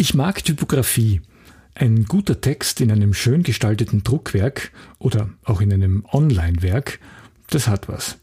Ich 0.00 0.14
mag 0.14 0.42
Typografie. 0.42 1.20
Ein 1.74 2.06
guter 2.06 2.40
Text 2.40 2.80
in 2.80 2.90
einem 2.90 3.12
schön 3.12 3.42
gestalteten 3.42 4.02
Druckwerk 4.02 4.72
oder 4.98 5.28
auch 5.44 5.60
in 5.60 5.70
einem 5.74 6.06
Online-Werk, 6.10 7.00
das 7.50 7.68
hat 7.68 7.86
was. 7.86 8.16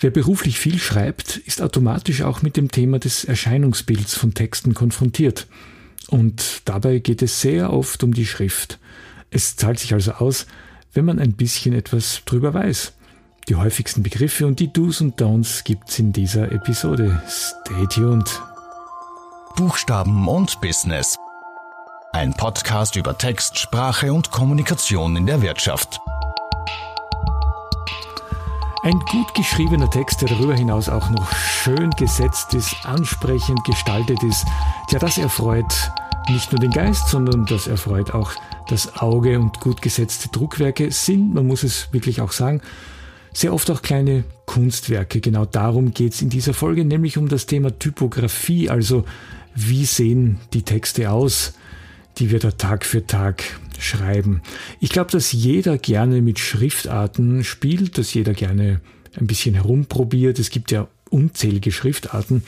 Wer 0.00 0.10
beruflich 0.10 0.58
viel 0.58 0.78
schreibt, 0.78 1.38
ist 1.38 1.62
automatisch 1.62 2.20
auch 2.20 2.42
mit 2.42 2.58
dem 2.58 2.70
Thema 2.70 2.98
des 2.98 3.24
Erscheinungsbilds 3.24 4.16
von 4.16 4.34
Texten 4.34 4.74
konfrontiert. 4.74 5.46
Und 6.08 6.60
dabei 6.66 6.98
geht 6.98 7.22
es 7.22 7.40
sehr 7.40 7.72
oft 7.72 8.04
um 8.04 8.12
die 8.12 8.26
Schrift. 8.26 8.78
Es 9.30 9.56
zahlt 9.56 9.78
sich 9.78 9.94
also 9.94 10.12
aus, 10.12 10.46
wenn 10.92 11.06
man 11.06 11.18
ein 11.18 11.32
bisschen 11.32 11.74
etwas 11.74 12.20
drüber 12.26 12.52
weiß. 12.52 12.92
Die 13.48 13.54
häufigsten 13.54 14.02
Begriffe 14.02 14.46
und 14.46 14.60
die 14.60 14.70
Do's 14.70 15.00
und 15.00 15.18
Don'ts 15.18 15.64
gibt's 15.64 15.98
in 15.98 16.12
dieser 16.12 16.52
Episode. 16.52 17.22
Stay 17.26 17.86
tuned. 17.86 18.28
Buchstaben 19.56 20.28
und 20.28 20.60
Business. 20.60 21.16
Ein 22.12 22.34
Podcast 22.34 22.96
über 22.96 23.16
Text, 23.18 23.58
Sprache 23.58 24.12
und 24.12 24.30
Kommunikation 24.30 25.16
in 25.16 25.26
der 25.26 25.42
Wirtschaft. 25.42 26.00
Ein 28.82 28.98
gut 29.10 29.34
geschriebener 29.34 29.90
Text, 29.90 30.22
der 30.22 30.28
darüber 30.28 30.54
hinaus 30.54 30.88
auch 30.88 31.10
noch 31.10 31.32
schön 31.34 31.90
gesetzt 31.90 32.54
ist, 32.54 32.74
ansprechend 32.84 33.62
gestaltet 33.64 34.22
ist, 34.22 34.46
ja, 34.90 34.98
das 34.98 35.18
erfreut 35.18 35.90
nicht 36.28 36.52
nur 36.52 36.60
den 36.60 36.70
Geist, 36.70 37.08
sondern 37.08 37.46
das 37.46 37.66
erfreut 37.66 38.12
auch 38.12 38.32
das 38.68 38.96
Auge 38.98 39.38
und 39.38 39.60
gut 39.60 39.82
gesetzte 39.82 40.28
Druckwerke 40.28 40.90
sind, 40.92 41.34
man 41.34 41.46
muss 41.46 41.62
es 41.62 41.92
wirklich 41.92 42.20
auch 42.20 42.32
sagen, 42.32 42.60
sehr 43.38 43.54
oft 43.54 43.70
auch 43.70 43.82
kleine 43.82 44.24
Kunstwerke. 44.46 45.20
Genau 45.20 45.44
darum 45.44 45.94
geht 45.94 46.14
es 46.14 46.22
in 46.22 46.28
dieser 46.28 46.54
Folge, 46.54 46.84
nämlich 46.84 47.18
um 47.18 47.28
das 47.28 47.46
Thema 47.46 47.78
Typografie, 47.78 48.68
also 48.68 49.04
wie 49.54 49.84
sehen 49.84 50.40
die 50.54 50.62
Texte 50.62 51.12
aus, 51.12 51.52
die 52.18 52.32
wir 52.32 52.40
da 52.40 52.50
Tag 52.50 52.84
für 52.84 53.06
Tag 53.06 53.44
schreiben. 53.78 54.42
Ich 54.80 54.90
glaube, 54.90 55.12
dass 55.12 55.30
jeder 55.30 55.78
gerne 55.78 56.20
mit 56.20 56.40
Schriftarten 56.40 57.44
spielt, 57.44 57.96
dass 57.96 58.12
jeder 58.12 58.34
gerne 58.34 58.80
ein 59.14 59.28
bisschen 59.28 59.54
herumprobiert. 59.54 60.40
Es 60.40 60.50
gibt 60.50 60.72
ja 60.72 60.88
unzählige 61.08 61.70
Schriftarten 61.70 62.42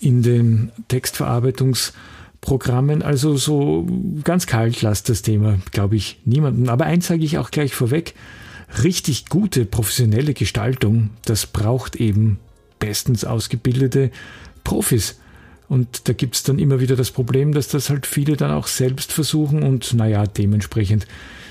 in 0.00 0.22
den 0.22 0.72
Textverarbeitungsprogrammen. 0.88 3.02
Also 3.02 3.36
so 3.36 3.86
ganz 4.24 4.46
kalt 4.46 4.80
lasst 4.80 5.10
das 5.10 5.20
Thema, 5.20 5.58
glaube 5.72 5.96
ich, 5.96 6.20
niemanden. 6.24 6.70
Aber 6.70 6.86
eins 6.86 7.08
sage 7.08 7.22
ich 7.22 7.36
auch 7.36 7.50
gleich 7.50 7.74
vorweg. 7.74 8.14
Richtig 8.82 9.26
gute 9.26 9.66
professionelle 9.66 10.34
Gestaltung, 10.34 11.10
das 11.24 11.46
braucht 11.46 11.96
eben 11.96 12.38
bestens 12.78 13.24
ausgebildete 13.24 14.10
Profis. 14.64 15.18
Und 15.68 16.08
da 16.08 16.12
gibt's 16.12 16.42
dann 16.42 16.58
immer 16.58 16.80
wieder 16.80 16.96
das 16.96 17.10
Problem, 17.10 17.52
dass 17.52 17.68
das 17.68 17.90
halt 17.90 18.06
viele 18.06 18.36
dann 18.36 18.50
auch 18.50 18.66
selbst 18.66 19.12
versuchen 19.12 19.62
und 19.62 19.94
naja, 19.94 20.26
dementsprechend 20.26 21.06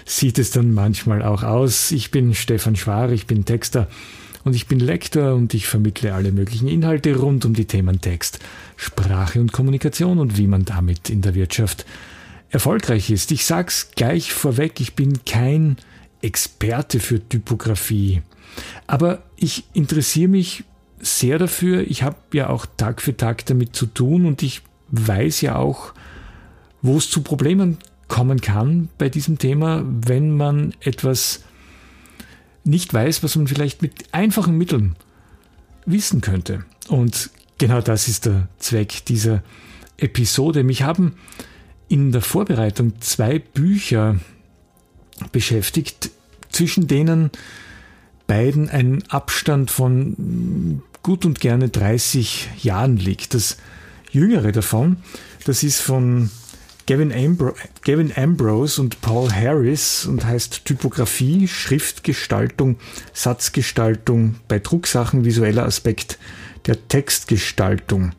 sieht 0.06 0.40
es 0.40 0.52
dann 0.52 0.74
manchmal 0.74 1.24
auch 1.24 1.44
aus. 1.44 1.92
Ich 1.92 2.12
bin 2.12 2.34
Stefan 2.36 2.76
Schwar, 2.76 3.12
ich 3.12 3.28
bin 3.28 3.46
Texter 3.46 3.88
und 4.44 4.56
ich 4.56 4.68
bin 4.68 4.80
Lektor 4.80 5.34
und 5.36 5.54
ich 5.54 5.68
vermittle 5.68 6.14
alle 6.14 6.32
möglichen 6.32 6.68
Inhalte 6.68 7.16
rund 7.16 7.46
um 7.46 7.54
die 7.54 7.66
Themen 7.66 8.02
Text, 8.02 8.40
Sprache 8.78 9.40
und 9.40 9.54
Kommunikation 9.54 10.20
und 10.20 10.38
wie 10.38 10.48
man 10.48 10.66
damit 10.66 11.10
in 11.10 11.22
der 11.22 11.36
Wirtschaft 11.36 11.86
erfolgreich 12.50 13.10
ist. 13.10 13.32
Ich 13.32 13.46
sag's 13.46 13.92
gleich 13.96 14.34
vorweg, 14.34 14.80
ich 14.82 14.94
bin 14.96 15.24
kein 15.26 15.78
Experte 16.22 17.00
für 17.00 17.28
Typografie, 17.28 18.22
aber 18.88 19.24
ich 19.36 19.64
interessiere 19.74 20.30
mich 20.30 20.64
sehr 21.00 21.40
dafür. 21.40 21.82
Ich 21.90 22.04
habe 22.04 22.18
ja 22.34 22.50
auch 22.50 22.66
Tag 22.78 23.02
für 23.02 23.18
Tag 23.18 23.46
damit 23.46 23.76
zu 23.76 23.88
tun 23.88 24.26
und 24.26 24.44
ich 24.44 24.62
weiß 24.92 25.42
ja 25.42 25.56
auch, 25.56 25.94
wo 26.82 26.98
es 26.98 27.10
zu 27.10 27.22
Problemen 27.22 27.78
kommen 28.08 28.42
kann 28.42 28.90
bei 28.98 29.10
diesem 29.10 29.38
Thema, 29.38 29.84
wenn 29.86 30.36
man 30.36 30.74
etwas 30.82 31.44
nicht 32.64 32.94
weiß, 32.94 33.24
was 33.24 33.36
man 33.36 33.48
vielleicht 33.48 33.82
mit 33.82 34.14
einfachen 34.14 34.58
Mitteln 34.58 34.96
wissen 35.86 36.22
könnte. 36.22 36.66
Und 36.88 37.31
genau 37.58 37.81
das 37.81 38.08
ist 38.08 38.26
der 38.26 38.48
Zweck 38.58 39.06
dieser 39.06 39.42
Episode. 39.98 40.64
Mich 40.64 40.84
haben 40.84 41.14
in 41.88 42.12
der 42.12 42.22
Vorbereitung 42.22 43.00
zwei 43.02 43.40
Bücher 43.40 44.20
beschäftigt, 45.32 46.12
zwischen 46.50 46.88
denen 46.88 47.32
beiden 48.28 48.70
ein 48.70 49.04
Abstand 49.09 49.72
von 49.72 50.82
gut 51.04 51.26
und 51.26 51.40
gerne 51.40 51.70
30 51.70 52.50
Jahren 52.62 52.98
liegt. 52.98 53.34
Das 53.34 53.58
jüngere 54.12 54.52
davon, 54.52 54.98
das 55.46 55.64
ist 55.64 55.81
von 55.81 56.30
Gavin, 56.88 57.12
Ambro 57.14 57.54
Gavin 57.84 58.12
Ambrose 58.16 58.81
und 58.81 59.02
Paul 59.02 59.31
Harris 59.31 60.06
und 60.06 60.26
heißt 60.26 60.66
Typografie, 60.66 61.48
Schriftgestaltung, 61.48 62.78
Satzgestaltung 63.14 64.36
bei 64.48 64.60
Drucksachen, 64.60 65.24
visueller 65.26 65.66
Aspekt 65.66 66.18
der 66.66 66.88
Textgestaltung. 66.88 68.12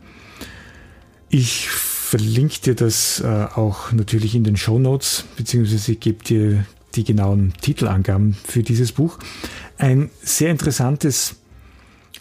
Ich 1.29 1.69
verlinke 1.69 2.61
dir 2.61 2.75
das 2.75 3.21
äh, 3.21 3.27
auch 3.27 3.93
natürlich 3.93 4.35
in 4.35 4.45
den 4.45 4.57
Show 4.57 4.79
Notes, 4.79 5.25
beziehungsweise 5.37 5.97
gebe 5.97 6.23
dir 6.23 6.67
die 6.97 7.05
genauen 7.05 7.53
Titelangaben 7.61 8.35
für 8.45 8.63
dieses 8.63 8.93
Buch. 8.93 9.19
Ein 9.79 10.11
sehr 10.23 10.51
interessantes 10.51 11.37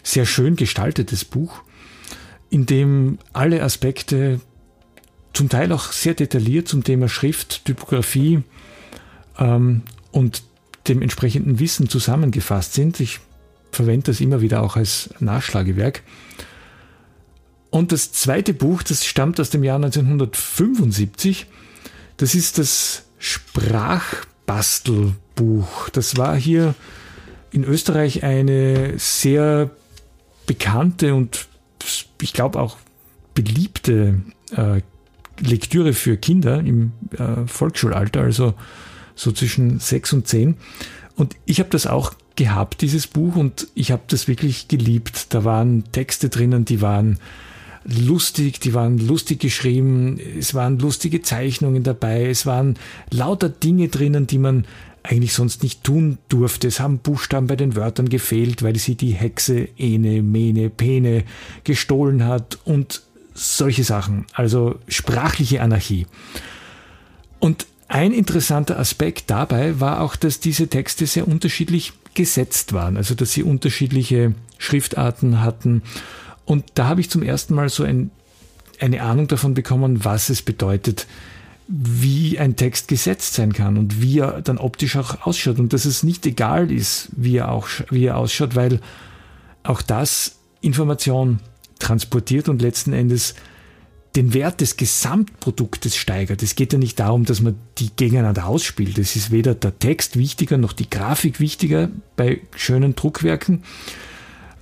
sehr 0.02 0.26
schön 0.26 0.56
gestaltetes 0.56 1.24
Buch, 1.24 1.62
in 2.50 2.66
dem 2.66 3.18
alle 3.32 3.62
Aspekte 3.62 4.40
zum 5.32 5.48
Teil 5.48 5.72
auch 5.72 5.92
sehr 5.92 6.14
detailliert 6.14 6.68
zum 6.68 6.84
Thema 6.84 7.08
Schrift, 7.08 7.64
Typografie 7.64 8.42
ähm, 9.38 9.82
und 10.10 10.42
dem 10.88 11.00
entsprechenden 11.00 11.58
Wissen 11.58 11.88
zusammengefasst 11.88 12.74
sind. 12.74 13.00
Ich 13.00 13.20
verwende 13.70 14.06
das 14.06 14.20
immer 14.20 14.40
wieder 14.40 14.62
auch 14.62 14.76
als 14.76 15.10
Nachschlagewerk. 15.20 16.02
Und 17.70 17.92
das 17.92 18.12
zweite 18.12 18.52
Buch, 18.52 18.82
das 18.82 19.06
stammt 19.06 19.40
aus 19.40 19.48
dem 19.48 19.64
Jahr 19.64 19.76
1975, 19.76 21.46
das 22.18 22.34
ist 22.34 22.58
das 22.58 23.06
Sprachbastelbuch. 24.42 25.88
Das 25.90 26.16
war 26.16 26.36
hier 26.36 26.74
in 27.50 27.64
Österreich 27.64 28.24
eine 28.24 28.98
sehr 28.98 29.70
bekannte 30.46 31.14
und 31.14 31.46
ich 32.20 32.32
glaube 32.32 32.60
auch 32.60 32.76
beliebte 33.34 34.20
äh, 34.56 34.80
Lektüre 35.40 35.92
für 35.92 36.16
Kinder 36.16 36.60
im 36.60 36.92
äh, 37.18 37.46
Volksschulalter, 37.46 38.20
also 38.20 38.54
so 39.14 39.32
zwischen 39.32 39.80
sechs 39.80 40.12
und 40.12 40.28
zehn. 40.28 40.56
Und 41.16 41.36
ich 41.46 41.58
habe 41.58 41.70
das 41.70 41.86
auch 41.86 42.14
gehabt, 42.36 42.80
dieses 42.80 43.06
Buch, 43.06 43.36
und 43.36 43.68
ich 43.74 43.90
habe 43.90 44.02
das 44.06 44.28
wirklich 44.28 44.68
geliebt. 44.68 45.34
Da 45.34 45.44
waren 45.44 45.84
Texte 45.92 46.28
drinnen, 46.28 46.64
die 46.64 46.80
waren 46.80 47.18
lustig, 47.84 48.60
die 48.60 48.74
waren 48.74 48.98
lustig 48.98 49.40
geschrieben, 49.40 50.18
es 50.38 50.54
waren 50.54 50.78
lustige 50.78 51.22
Zeichnungen 51.22 51.82
dabei, 51.82 52.28
es 52.28 52.46
waren 52.46 52.76
lauter 53.10 53.48
Dinge 53.48 53.88
drinnen, 53.88 54.26
die 54.26 54.38
man 54.38 54.66
eigentlich 55.02 55.34
sonst 55.34 55.62
nicht 55.62 55.82
tun 55.82 56.18
durfte. 56.28 56.68
Es 56.68 56.80
haben 56.80 56.98
Buchstaben 56.98 57.48
bei 57.48 57.56
den 57.56 57.74
Wörtern 57.74 58.08
gefehlt, 58.08 58.62
weil 58.62 58.76
sie 58.76 58.94
die 58.94 59.12
Hexe 59.12 59.68
Ene, 59.76 60.22
Mene, 60.22 60.70
Pene 60.70 61.24
gestohlen 61.64 62.24
hat 62.24 62.58
und 62.64 63.02
solche 63.34 63.84
Sachen. 63.84 64.26
Also 64.32 64.76
sprachliche 64.88 65.60
Anarchie. 65.60 66.06
Und 67.40 67.66
ein 67.88 68.12
interessanter 68.12 68.78
Aspekt 68.78 69.30
dabei 69.30 69.80
war 69.80 70.00
auch, 70.00 70.16
dass 70.16 70.40
diese 70.40 70.68
Texte 70.68 71.06
sehr 71.06 71.26
unterschiedlich 71.26 71.92
gesetzt 72.14 72.72
waren, 72.72 72.96
also 72.96 73.14
dass 73.14 73.32
sie 73.32 73.42
unterschiedliche 73.42 74.34
Schriftarten 74.58 75.42
hatten. 75.42 75.82
Und 76.44 76.64
da 76.74 76.88
habe 76.88 77.00
ich 77.00 77.10
zum 77.10 77.22
ersten 77.22 77.54
Mal 77.54 77.68
so 77.68 77.84
ein, 77.84 78.10
eine 78.80 79.02
Ahnung 79.02 79.28
davon 79.28 79.54
bekommen, 79.54 80.04
was 80.04 80.28
es 80.28 80.42
bedeutet, 80.42 81.06
wie 81.68 82.38
ein 82.38 82.56
Text 82.56 82.88
gesetzt 82.88 83.34
sein 83.34 83.52
kann 83.52 83.78
und 83.78 84.02
wie 84.02 84.18
er 84.18 84.42
dann 84.42 84.58
optisch 84.58 84.96
auch 84.96 85.26
ausschaut 85.26 85.58
und 85.58 85.72
dass 85.72 85.84
es 85.84 86.02
nicht 86.02 86.26
egal 86.26 86.70
ist, 86.70 87.08
wie 87.16 87.36
er 87.36 87.50
auch 87.50 87.68
wie 87.90 88.06
er 88.06 88.18
ausschaut, 88.18 88.56
weil 88.56 88.80
auch 89.62 89.80
das 89.80 90.36
Information 90.60 91.38
transportiert 91.78 92.48
und 92.48 92.60
letzten 92.60 92.92
Endes 92.92 93.34
den 94.16 94.34
Wert 94.34 94.60
des 94.60 94.76
Gesamtproduktes 94.76 95.96
steigert. 95.96 96.42
Es 96.42 96.54
geht 96.54 96.72
ja 96.72 96.78
nicht 96.78 97.00
darum, 97.00 97.24
dass 97.24 97.40
man 97.40 97.54
die 97.78 97.90
gegeneinander 97.96 98.46
ausspielt. 98.46 98.98
Es 98.98 99.16
ist 99.16 99.30
weder 99.30 99.54
der 99.54 99.78
Text 99.78 100.18
wichtiger 100.18 100.58
noch 100.58 100.74
die 100.74 100.90
Grafik 100.90 101.40
wichtiger 101.40 101.88
bei 102.16 102.40
schönen 102.54 102.94
Druckwerken, 102.94 103.62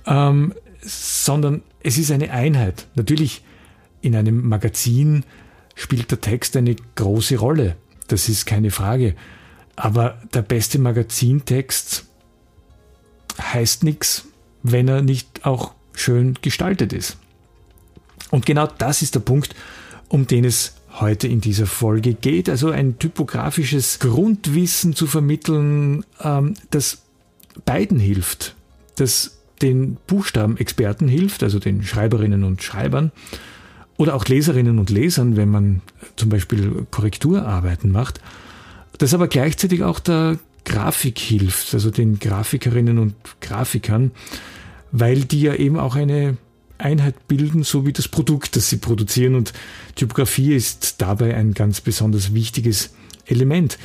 ähm, 0.05 0.53
sondern 0.81 1.63
es 1.83 1.97
ist 1.97 2.11
eine 2.11 2.31
Einheit. 2.31 2.87
Natürlich 2.95 3.43
in 4.01 4.15
einem 4.15 4.47
Magazin 4.47 5.23
spielt 5.75 6.11
der 6.11 6.21
Text 6.21 6.55
eine 6.57 6.75
große 6.95 7.37
Rolle. 7.37 7.75
Das 8.07 8.29
ist 8.29 8.45
keine 8.45 8.71
Frage. 8.71 9.15
Aber 9.75 10.21
der 10.33 10.41
beste 10.41 10.79
Magazintext 10.79 12.05
heißt 13.39 13.83
nichts, 13.83 14.25
wenn 14.63 14.87
er 14.87 15.01
nicht 15.01 15.45
auch 15.45 15.73
schön 15.93 16.35
gestaltet 16.41 16.93
ist. 16.93 17.17
Und 18.29 18.45
genau 18.45 18.67
das 18.67 19.01
ist 19.01 19.15
der 19.15 19.21
Punkt, 19.21 19.55
um 20.07 20.27
den 20.27 20.45
es 20.45 20.75
heute 20.99 21.27
in 21.27 21.41
dieser 21.41 21.67
Folge 21.67 22.13
geht. 22.13 22.49
Also 22.49 22.69
ein 22.69 22.99
typografisches 22.99 23.99
Grundwissen 23.99 24.95
zu 24.95 25.07
vermitteln, 25.07 26.05
ähm, 26.21 26.55
das 26.69 26.99
beiden 27.65 27.99
hilft. 27.99 28.55
Das 28.97 29.40
den 29.61 29.97
Buchstabenexperten 30.07 31.07
hilft, 31.07 31.43
also 31.43 31.59
den 31.59 31.83
Schreiberinnen 31.83 32.43
und 32.43 32.63
Schreibern 32.63 33.11
oder 33.97 34.15
auch 34.15 34.25
Leserinnen 34.25 34.79
und 34.79 34.89
Lesern, 34.89 35.35
wenn 35.35 35.49
man 35.49 35.81
zum 36.15 36.29
Beispiel 36.29 36.87
Korrekturarbeiten 36.89 37.91
macht, 37.91 38.19
das 38.97 39.13
aber 39.13 39.27
gleichzeitig 39.27 39.83
auch 39.83 39.99
der 39.99 40.39
Grafik 40.65 41.17
hilft, 41.19 41.73
also 41.73 41.91
den 41.91 42.19
Grafikerinnen 42.19 42.99
und 42.99 43.15
Grafikern, 43.41 44.11
weil 44.91 45.21
die 45.21 45.41
ja 45.41 45.55
eben 45.55 45.79
auch 45.79 45.95
eine 45.95 46.37
Einheit 46.77 47.27
bilden, 47.27 47.63
so 47.63 47.85
wie 47.85 47.93
das 47.93 48.07
Produkt, 48.07 48.55
das 48.55 48.69
sie 48.69 48.77
produzieren. 48.77 49.35
Und 49.35 49.53
Typografie 49.95 50.53
ist 50.53 51.01
dabei 51.01 51.35
ein 51.35 51.53
ganz 51.53 51.81
besonders 51.81 52.33
wichtiges 52.33 52.93
Element. 53.25 53.77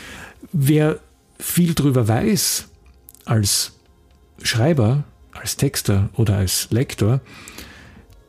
Wer 0.52 0.98
viel 1.38 1.74
darüber 1.74 2.08
weiß 2.08 2.68
als 3.24 3.72
Schreiber, 4.42 5.04
als 5.40 5.56
Texter 5.56 6.08
oder 6.14 6.36
als 6.36 6.68
Lektor, 6.70 7.20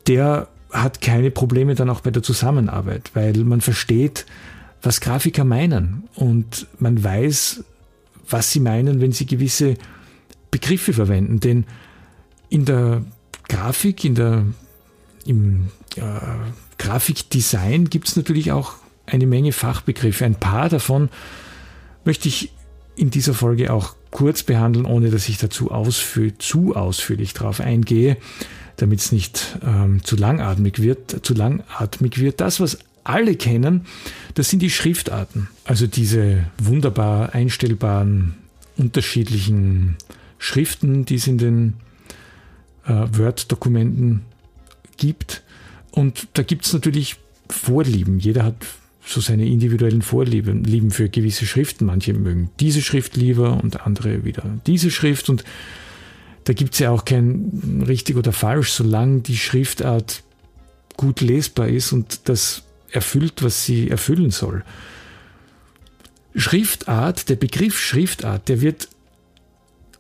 der 0.07 0.47
hat 0.71 1.01
keine 1.01 1.31
Probleme 1.31 1.75
dann 1.75 1.89
auch 1.89 2.01
bei 2.01 2.11
der 2.11 2.23
Zusammenarbeit, 2.23 3.11
weil 3.13 3.33
man 3.43 3.61
versteht, 3.61 4.25
was 4.81 5.01
Grafiker 5.01 5.43
meinen 5.43 6.03
und 6.15 6.67
man 6.79 7.03
weiß, 7.03 7.63
was 8.29 8.51
sie 8.51 8.59
meinen, 8.59 9.01
wenn 9.01 9.11
sie 9.11 9.25
gewisse 9.25 9.75
Begriffe 10.51 10.93
verwenden. 10.93 11.39
Denn 11.39 11.65
in 12.49 12.65
der 12.65 13.03
Grafik, 13.47 14.03
in 14.03 14.15
der, 14.15 14.45
im 15.25 15.67
äh, 15.95 16.01
Grafikdesign 16.77 17.89
gibt 17.89 18.09
es 18.09 18.15
natürlich 18.15 18.51
auch 18.51 18.73
eine 19.05 19.25
Menge 19.25 19.53
Fachbegriffe. 19.53 20.25
Ein 20.25 20.35
paar 20.35 20.69
davon 20.69 21.09
möchte 22.03 22.27
ich 22.27 22.51
in 22.97 23.11
dieser 23.11 23.33
Folge 23.33 23.71
auch 23.71 23.95
kurz 24.11 24.43
behandeln, 24.43 24.85
ohne 24.85 25.11
dass 25.11 25.29
ich 25.29 25.37
dazu 25.37 25.71
ausführ 25.71 26.37
zu 26.39 26.75
ausführlich 26.75 27.33
darauf 27.33 27.61
eingehe, 27.61 28.17
damit 28.77 28.99
es 28.99 29.11
nicht 29.11 29.57
ähm, 29.65 30.03
zu 30.03 30.15
langatmig 30.15 30.81
wird. 30.81 31.25
Zu 31.25 31.33
langatmig 31.33 32.19
wird. 32.19 32.41
Das, 32.41 32.59
was 32.59 32.79
alle 33.03 33.35
kennen, 33.35 33.85
das 34.33 34.49
sind 34.49 34.61
die 34.61 34.69
Schriftarten. 34.69 35.47
Also 35.63 35.87
diese 35.87 36.45
wunderbar 36.57 37.33
einstellbaren, 37.33 38.35
unterschiedlichen 38.75 39.95
Schriften, 40.39 41.05
die 41.05 41.15
es 41.15 41.27
in 41.27 41.37
den 41.37 41.73
äh, 42.85 42.93
Word-Dokumenten 43.11 44.23
gibt. 44.97 45.43
Und 45.91 46.27
da 46.33 46.43
gibt 46.43 46.65
es 46.65 46.73
natürlich 46.73 47.15
Vorlieben. 47.49 48.19
Jeder 48.19 48.43
hat 48.43 48.55
so 49.07 49.21
seine 49.21 49.45
individuellen 49.45 50.01
Vorlieben 50.01 50.63
lieben 50.63 50.91
für 50.91 51.07
gewisse 51.07 51.45
Schriften. 51.45 51.85
Manche 51.85 52.13
mögen 52.13 52.49
diese 52.59 52.81
Schrift 52.81 53.15
lieber 53.15 53.61
und 53.63 53.85
andere 53.85 54.25
wieder 54.25 54.43
diese 54.65 54.91
Schrift. 54.91 55.29
Und 55.29 55.45
da 56.43 56.53
gibt 56.53 56.73
es 56.73 56.79
ja 56.79 56.91
auch 56.91 57.05
kein 57.05 57.83
richtig 57.87 58.17
oder 58.17 58.33
falsch, 58.33 58.71
solange 58.71 59.21
die 59.21 59.37
Schriftart 59.37 60.23
gut 60.97 61.21
lesbar 61.21 61.69
ist 61.69 61.93
und 61.93 62.27
das 62.27 62.63
erfüllt, 62.91 63.43
was 63.43 63.65
sie 63.65 63.89
erfüllen 63.89 64.31
soll. 64.31 64.63
Schriftart, 66.35 67.29
der 67.29 67.35
Begriff 67.35 67.79
Schriftart, 67.79 68.49
der 68.49 68.61
wird 68.61 68.89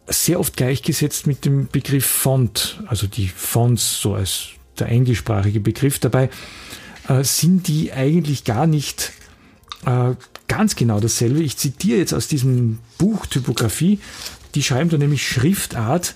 sehr 0.07 0.39
oft 0.39 0.55
gleichgesetzt 0.55 1.27
mit 1.27 1.45
dem 1.45 1.67
Begriff 1.67 2.05
Font, 2.05 2.81
also 2.87 3.07
die 3.07 3.27
Fonts 3.27 4.01
so 4.01 4.15
als 4.15 4.49
der 4.79 4.89
englischsprachige 4.89 5.59
Begriff 5.59 5.99
dabei 5.99 6.29
äh, 7.07 7.23
sind 7.23 7.67
die 7.67 7.91
eigentlich 7.93 8.43
gar 8.43 8.67
nicht 8.67 9.13
äh, 9.85 10.13
ganz 10.47 10.75
genau 10.75 10.99
dasselbe. 10.99 11.41
Ich 11.41 11.57
zitiere 11.57 11.99
jetzt 11.99 12.13
aus 12.13 12.27
diesem 12.27 12.79
Buch 12.97 13.25
Typografie. 13.25 13.99
Die 14.55 14.63
schreiben 14.63 14.89
da 14.89 14.97
nämlich 14.97 15.27
Schriftart 15.27 16.15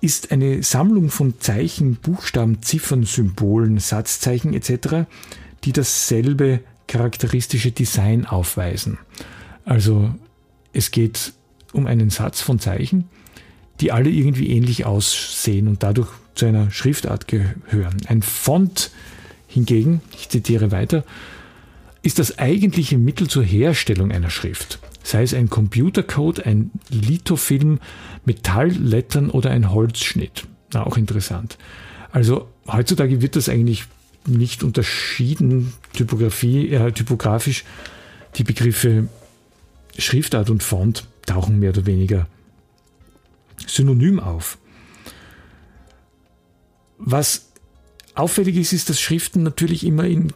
ist 0.00 0.30
eine 0.30 0.62
Sammlung 0.62 1.10
von 1.10 1.40
Zeichen, 1.40 1.96
Buchstaben, 1.96 2.62
Ziffern, 2.62 3.04
Symbolen, 3.04 3.78
Satzzeichen 3.78 4.52
etc., 4.54 5.06
die 5.64 5.72
dasselbe 5.72 6.60
charakteristische 6.86 7.72
Design 7.72 8.26
aufweisen. 8.26 8.98
Also 9.64 10.14
es 10.72 10.90
geht 10.90 11.32
um 11.72 11.86
einen 11.86 12.10
Satz 12.10 12.40
von 12.40 12.60
Zeichen, 12.60 13.08
die 13.80 13.90
alle 13.90 14.10
irgendwie 14.10 14.50
ähnlich 14.50 14.84
aussehen 14.84 15.66
und 15.66 15.82
dadurch 15.82 16.10
zu 16.34 16.46
einer 16.46 16.70
Schriftart 16.70 17.26
gehören. 17.26 17.96
Ein 18.06 18.22
Font 18.22 18.90
Hingegen, 19.46 20.00
ich 20.14 20.28
zitiere 20.28 20.70
weiter, 20.70 21.04
ist 22.02 22.18
das 22.18 22.38
eigentliche 22.38 22.98
Mittel 22.98 23.28
zur 23.28 23.42
Herstellung 23.42 24.12
einer 24.12 24.30
Schrift, 24.30 24.78
sei 25.02 25.22
es 25.22 25.34
ein 25.34 25.50
Computercode, 25.50 26.46
ein 26.46 26.70
Lithofilm, 26.88 27.80
Metalllettern 28.24 29.30
oder 29.30 29.50
ein 29.50 29.72
Holzschnitt. 29.72 30.46
Na, 30.72 30.86
auch 30.86 30.96
interessant. 30.96 31.58
Also 32.12 32.48
heutzutage 32.66 33.22
wird 33.22 33.36
das 33.36 33.48
eigentlich 33.48 33.84
nicht 34.26 34.62
unterschieden, 34.62 35.72
Typografie, 35.92 36.70
äh, 36.70 36.92
typografisch. 36.92 37.64
Die 38.36 38.44
Begriffe 38.44 39.08
Schriftart 39.98 40.50
und 40.50 40.62
Font 40.62 41.06
tauchen 41.26 41.58
mehr 41.58 41.70
oder 41.70 41.86
weniger 41.86 42.26
synonym 43.66 44.20
auf. 44.20 44.58
Was 46.98 47.45
Auffällig 48.16 48.56
ist, 48.56 48.72
ist, 48.72 48.88
dass 48.90 49.00
Schriften 49.00 49.42
natürlich 49.42 49.84
immer 49.84 50.04
in 50.04 50.32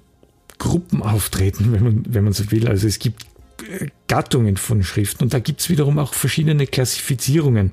Gruppen 0.59 1.03
auftreten, 1.03 1.73
wenn 1.73 1.83
man, 1.83 2.05
wenn 2.09 2.25
man 2.25 2.33
so 2.33 2.51
will. 2.51 2.69
Also 2.69 2.87
es 2.87 2.99
gibt 2.99 3.25
äh, 3.69 3.89
Gattungen 4.09 4.57
von 4.57 4.83
Schriften 4.83 5.25
und 5.25 5.35
da 5.35 5.39
gibt 5.39 5.61
es 5.61 5.69
wiederum 5.69 5.99
auch 5.99 6.15
verschiedene 6.15 6.67
Klassifizierungen. 6.67 7.73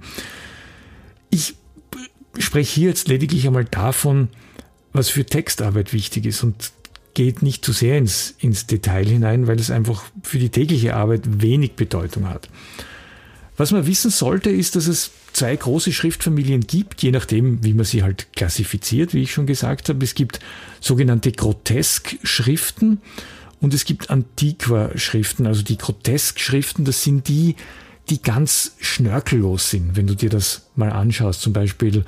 Ich 1.29 1.55
spreche 2.39 2.73
hier 2.73 2.89
jetzt 2.89 3.07
lediglich 3.07 3.45
einmal 3.45 3.65
davon, 3.65 4.29
was 4.93 5.09
für 5.09 5.25
Textarbeit 5.25 5.93
wichtig 5.93 6.25
ist 6.25 6.43
und 6.43 6.71
geht 7.13 7.41
nicht 7.41 7.65
zu 7.65 7.73
sehr 7.73 7.97
ins, 7.97 8.35
ins 8.39 8.67
Detail 8.67 9.05
hinein, 9.05 9.47
weil 9.47 9.59
es 9.59 9.71
einfach 9.71 10.03
für 10.23 10.39
die 10.39 10.49
tägliche 10.49 10.95
Arbeit 10.95 11.41
wenig 11.41 11.73
Bedeutung 11.73 12.29
hat. 12.29 12.47
Was 13.57 13.71
man 13.71 13.87
wissen 13.87 14.11
sollte, 14.11 14.51
ist, 14.51 14.75
dass 14.75 14.87
es 14.87 15.11
zwei 15.37 15.55
große 15.55 15.93
Schriftfamilien 15.93 16.61
gibt, 16.61 17.03
je 17.03 17.11
nachdem, 17.11 17.63
wie 17.63 17.73
man 17.73 17.85
sie 17.85 18.01
halt 18.01 18.33
klassifiziert, 18.33 19.13
wie 19.13 19.21
ich 19.21 19.31
schon 19.31 19.45
gesagt 19.45 19.87
habe. 19.87 20.03
Es 20.03 20.15
gibt 20.15 20.39
sogenannte 20.81 21.31
Grotesk-Schriften 21.31 23.01
und 23.61 23.73
es 23.73 23.85
gibt 23.85 24.09
Antiqua-Schriften. 24.09 25.45
Also 25.45 25.61
die 25.61 25.77
Grotesk-Schriften, 25.77 26.85
das 26.85 27.03
sind 27.03 27.27
die, 27.27 27.55
die 28.09 28.21
ganz 28.21 28.75
schnörkellos 28.79 29.69
sind, 29.69 29.95
wenn 29.95 30.07
du 30.07 30.15
dir 30.15 30.29
das 30.29 30.69
mal 30.75 30.91
anschaust. 30.91 31.41
Zum 31.41 31.53
Beispiel 31.53 32.03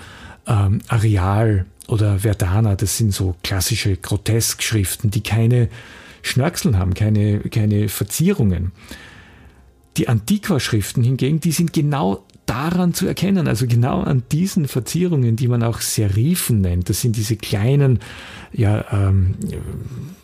ähm, 0.48 0.82
Areal 0.88 1.68
oder 1.88 2.20
Verdana, 2.20 2.76
das 2.76 2.98
sind 2.98 3.14
so 3.14 3.36
klassische 3.44 3.96
Grotesk-Schriften, 3.96 5.12
die 5.12 5.22
keine 5.22 5.70
Schnörkeln 6.24 6.80
haben, 6.80 6.96
keine, 6.96 7.42
keine 7.42 7.90
Verzierungen. 7.90 8.72
Die 9.98 10.08
Antiqua-Schriften 10.08 11.04
hingegen, 11.04 11.40
die 11.40 11.52
sind 11.52 11.74
genau 11.74 12.26
daran 12.50 12.96
zu 12.96 13.06
erkennen, 13.06 13.48
also 13.48 13.68
genau 13.68 14.02
an 14.02 14.24
diesen 14.32 14.68
Verzierungen, 14.68 15.36
die 15.36 15.48
man 15.48 15.62
auch 15.62 15.82
Serifen 15.82 16.62
nennt. 16.62 16.90
Das 16.90 17.02
sind 17.02 17.16
diese 17.16 17.36
kleinen 17.36 18.00
ja, 18.52 18.86
ähm, 18.92 19.36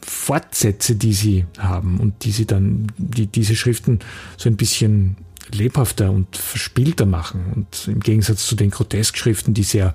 Fortsätze, 0.01 0.95
die 0.95 1.13
sie 1.13 1.45
haben 1.59 1.99
und 1.99 2.23
die 2.23 2.31
sie 2.31 2.47
dann, 2.47 2.91
die 2.97 3.27
diese 3.27 3.55
Schriften 3.55 3.99
so 4.37 4.49
ein 4.49 4.57
bisschen 4.57 5.17
lebhafter 5.53 6.11
und 6.11 6.35
verspielter 6.35 7.05
machen. 7.05 7.45
Und 7.55 7.87
im 7.87 7.99
Gegensatz 7.99 8.47
zu 8.47 8.55
den 8.55 8.71
Grotesk-Schriften, 8.71 9.53
die 9.53 9.63
sehr 9.63 9.93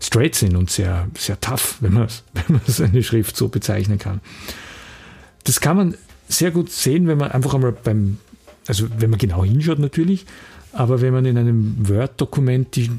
straight 0.00 0.34
sind 0.34 0.56
und 0.56 0.70
sehr, 0.70 1.08
sehr 1.18 1.38
tough, 1.38 1.76
wenn 1.80 1.92
man, 1.92 2.08
wenn 2.32 2.56
man 2.56 2.62
seine 2.66 3.02
Schrift 3.02 3.36
so 3.36 3.48
bezeichnen 3.48 3.98
kann. 3.98 4.20
Das 5.44 5.60
kann 5.60 5.76
man 5.76 5.94
sehr 6.28 6.50
gut 6.50 6.70
sehen, 6.70 7.06
wenn 7.08 7.18
man 7.18 7.30
einfach 7.30 7.52
einmal 7.52 7.72
beim, 7.72 8.18
also 8.66 8.86
wenn 8.98 9.10
man 9.10 9.18
genau 9.18 9.44
hinschaut 9.44 9.78
natürlich, 9.78 10.24
aber 10.72 11.00
wenn 11.00 11.12
man 11.12 11.24
in 11.24 11.38
einem 11.38 11.88
Word-Dokument 11.88 12.76
die 12.76 12.90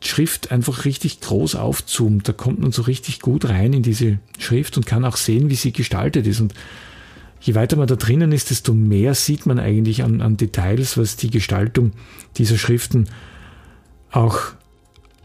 Schrift 0.00 0.52
einfach 0.52 0.84
richtig 0.84 1.20
groß 1.20 1.56
aufzoomt, 1.56 2.28
da 2.28 2.32
kommt 2.32 2.60
man 2.60 2.72
so 2.72 2.82
richtig 2.82 3.20
gut 3.20 3.48
rein 3.48 3.72
in 3.72 3.82
diese 3.82 4.18
Schrift 4.38 4.76
und 4.76 4.86
kann 4.86 5.04
auch 5.04 5.16
sehen, 5.16 5.50
wie 5.50 5.54
sie 5.54 5.72
gestaltet 5.72 6.26
ist. 6.26 6.40
Und 6.40 6.54
je 7.40 7.54
weiter 7.54 7.76
man 7.76 7.88
da 7.88 7.96
drinnen 7.96 8.32
ist, 8.32 8.50
desto 8.50 8.74
mehr 8.74 9.14
sieht 9.14 9.46
man 9.46 9.58
eigentlich 9.58 10.04
an, 10.04 10.20
an 10.20 10.36
Details, 10.36 10.96
was 10.96 11.16
die 11.16 11.30
Gestaltung 11.30 11.92
dieser 12.36 12.58
Schriften 12.58 13.08
auch 14.10 14.38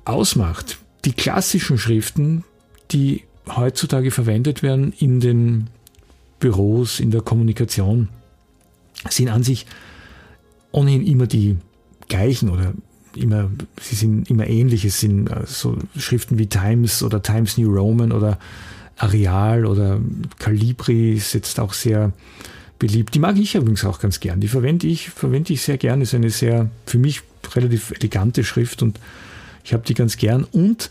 ausmacht. 0.06 0.80
Die 1.06 1.14
klassischen 1.14 1.78
Schriften, 1.78 2.44
die 2.92 3.24
heutzutage 3.56 4.12
verwendet 4.12 4.64
werden 4.64 4.94
in 4.98 5.20
den 5.20 5.68
Büros, 6.40 7.00
in 7.00 7.12
der 7.12 7.22
Kommunikation, 7.22 8.10
sind 9.10 9.30
an 9.30 9.44
sich 9.44 9.66
ohnehin 10.72 11.06
immer 11.06 11.28
die 11.28 11.58
gleichen 12.12 12.50
oder 12.50 12.74
immer, 13.16 13.50
sie 13.80 13.96
sind 13.96 14.30
immer 14.30 14.48
ähnlich. 14.48 14.86
Es 14.86 15.00
sind 15.00 15.28
äh, 15.30 15.46
so 15.46 15.78
Schriften 15.98 16.38
wie 16.38 16.48
Times 16.48 17.04
oder 17.04 17.22
Times 17.22 17.58
New 17.58 17.74
Roman 17.74 18.12
oder 18.12 18.38
Areal 18.98 19.66
oder 19.66 20.00
Calibri 20.38 21.14
ist 21.14 21.34
jetzt 21.34 21.60
auch 21.60 21.74
sehr 21.74 22.12
beliebt. 22.78 23.16
Die 23.16 23.20
mag 23.20 23.38
ich 23.38 23.56
übrigens 23.56 23.84
auch 23.86 24.00
ganz 24.00 24.20
gern. 24.20 24.40
Die 24.40 24.48
verwende 24.48 24.88
ich, 24.88 25.10
verwende 25.10 25.54
ich 25.54 25.62
sehr 25.62 25.78
gern. 25.78 26.02
Ist 26.02 26.14
eine 26.14 26.30
sehr, 26.30 26.70
für 26.86 27.00
mich 27.00 27.22
relativ 27.56 27.92
elegante 27.92 28.44
Schrift 28.44 28.82
und 28.84 29.00
ich 29.64 29.74
habe 29.74 29.84
die 29.86 29.94
ganz 29.94 30.18
gern. 30.18 30.44
Und 30.44 30.90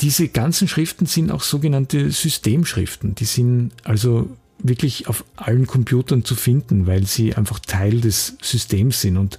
diese 0.00 0.28
ganzen 0.28 0.68
Schriften 0.68 1.06
sind 1.06 1.30
auch 1.30 1.42
sogenannte 1.42 2.10
Systemschriften. 2.10 3.14
Die 3.14 3.24
sind 3.24 3.72
also 3.84 4.30
wirklich 4.58 5.08
auf 5.08 5.24
allen 5.36 5.66
Computern 5.66 6.24
zu 6.24 6.34
finden, 6.34 6.86
weil 6.86 7.06
sie 7.06 7.34
einfach 7.34 7.58
Teil 7.58 8.00
des 8.00 8.36
Systems 8.42 9.00
sind. 9.00 9.16
Und 9.16 9.38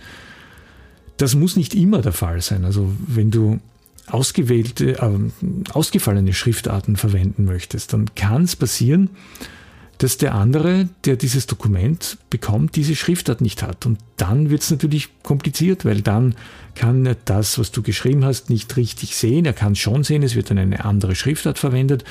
das 1.22 1.36
muss 1.36 1.56
nicht 1.56 1.76
immer 1.76 2.02
der 2.02 2.14
Fall 2.14 2.42
sein. 2.42 2.66
Also 2.66 2.92
wenn 3.06 3.30
du 3.30 3.60
ausgewählte, 4.08 4.98
äh, 4.98 5.72
ausgefallene 5.72 6.34
Schriftarten 6.34 6.96
verwenden 6.96 7.46
möchtest, 7.46 7.94
dann 7.94 8.14
kann 8.16 8.44
es 8.44 8.56
passieren, 8.56 9.12
dass 10.00 10.18
der 10.18 10.34
andere, 10.34 10.90
der 11.06 11.16
dieses 11.18 11.46
Dokument 11.46 12.18
bekommt, 12.32 12.76
diese 12.76 12.96
Schriftart 12.96 13.40
nicht 13.40 13.62
hat. 13.62 13.86
Und 13.86 14.00
dann 14.18 14.50
wird 14.50 14.64
es 14.64 14.72
natürlich 14.72 15.10
kompliziert, 15.22 15.86
weil 15.86 16.02
dann 16.02 16.34
kann 16.74 17.06
er 17.06 17.16
das, 17.26 17.60
was 17.60 17.72
du 17.72 17.84
geschrieben 17.84 18.26
hast, 18.26 18.50
nicht 18.50 18.76
richtig 18.76 19.16
sehen. 19.16 19.46
Er 19.46 19.54
kann 19.54 19.74
es 19.74 19.80
schon 19.80 20.04
sehen, 20.04 20.24
es 20.24 20.36
wird 20.36 20.50
dann 20.50 20.58
eine 20.58 20.86
andere 20.86 21.14
Schriftart 21.14 21.60
verwendet, 21.60 22.04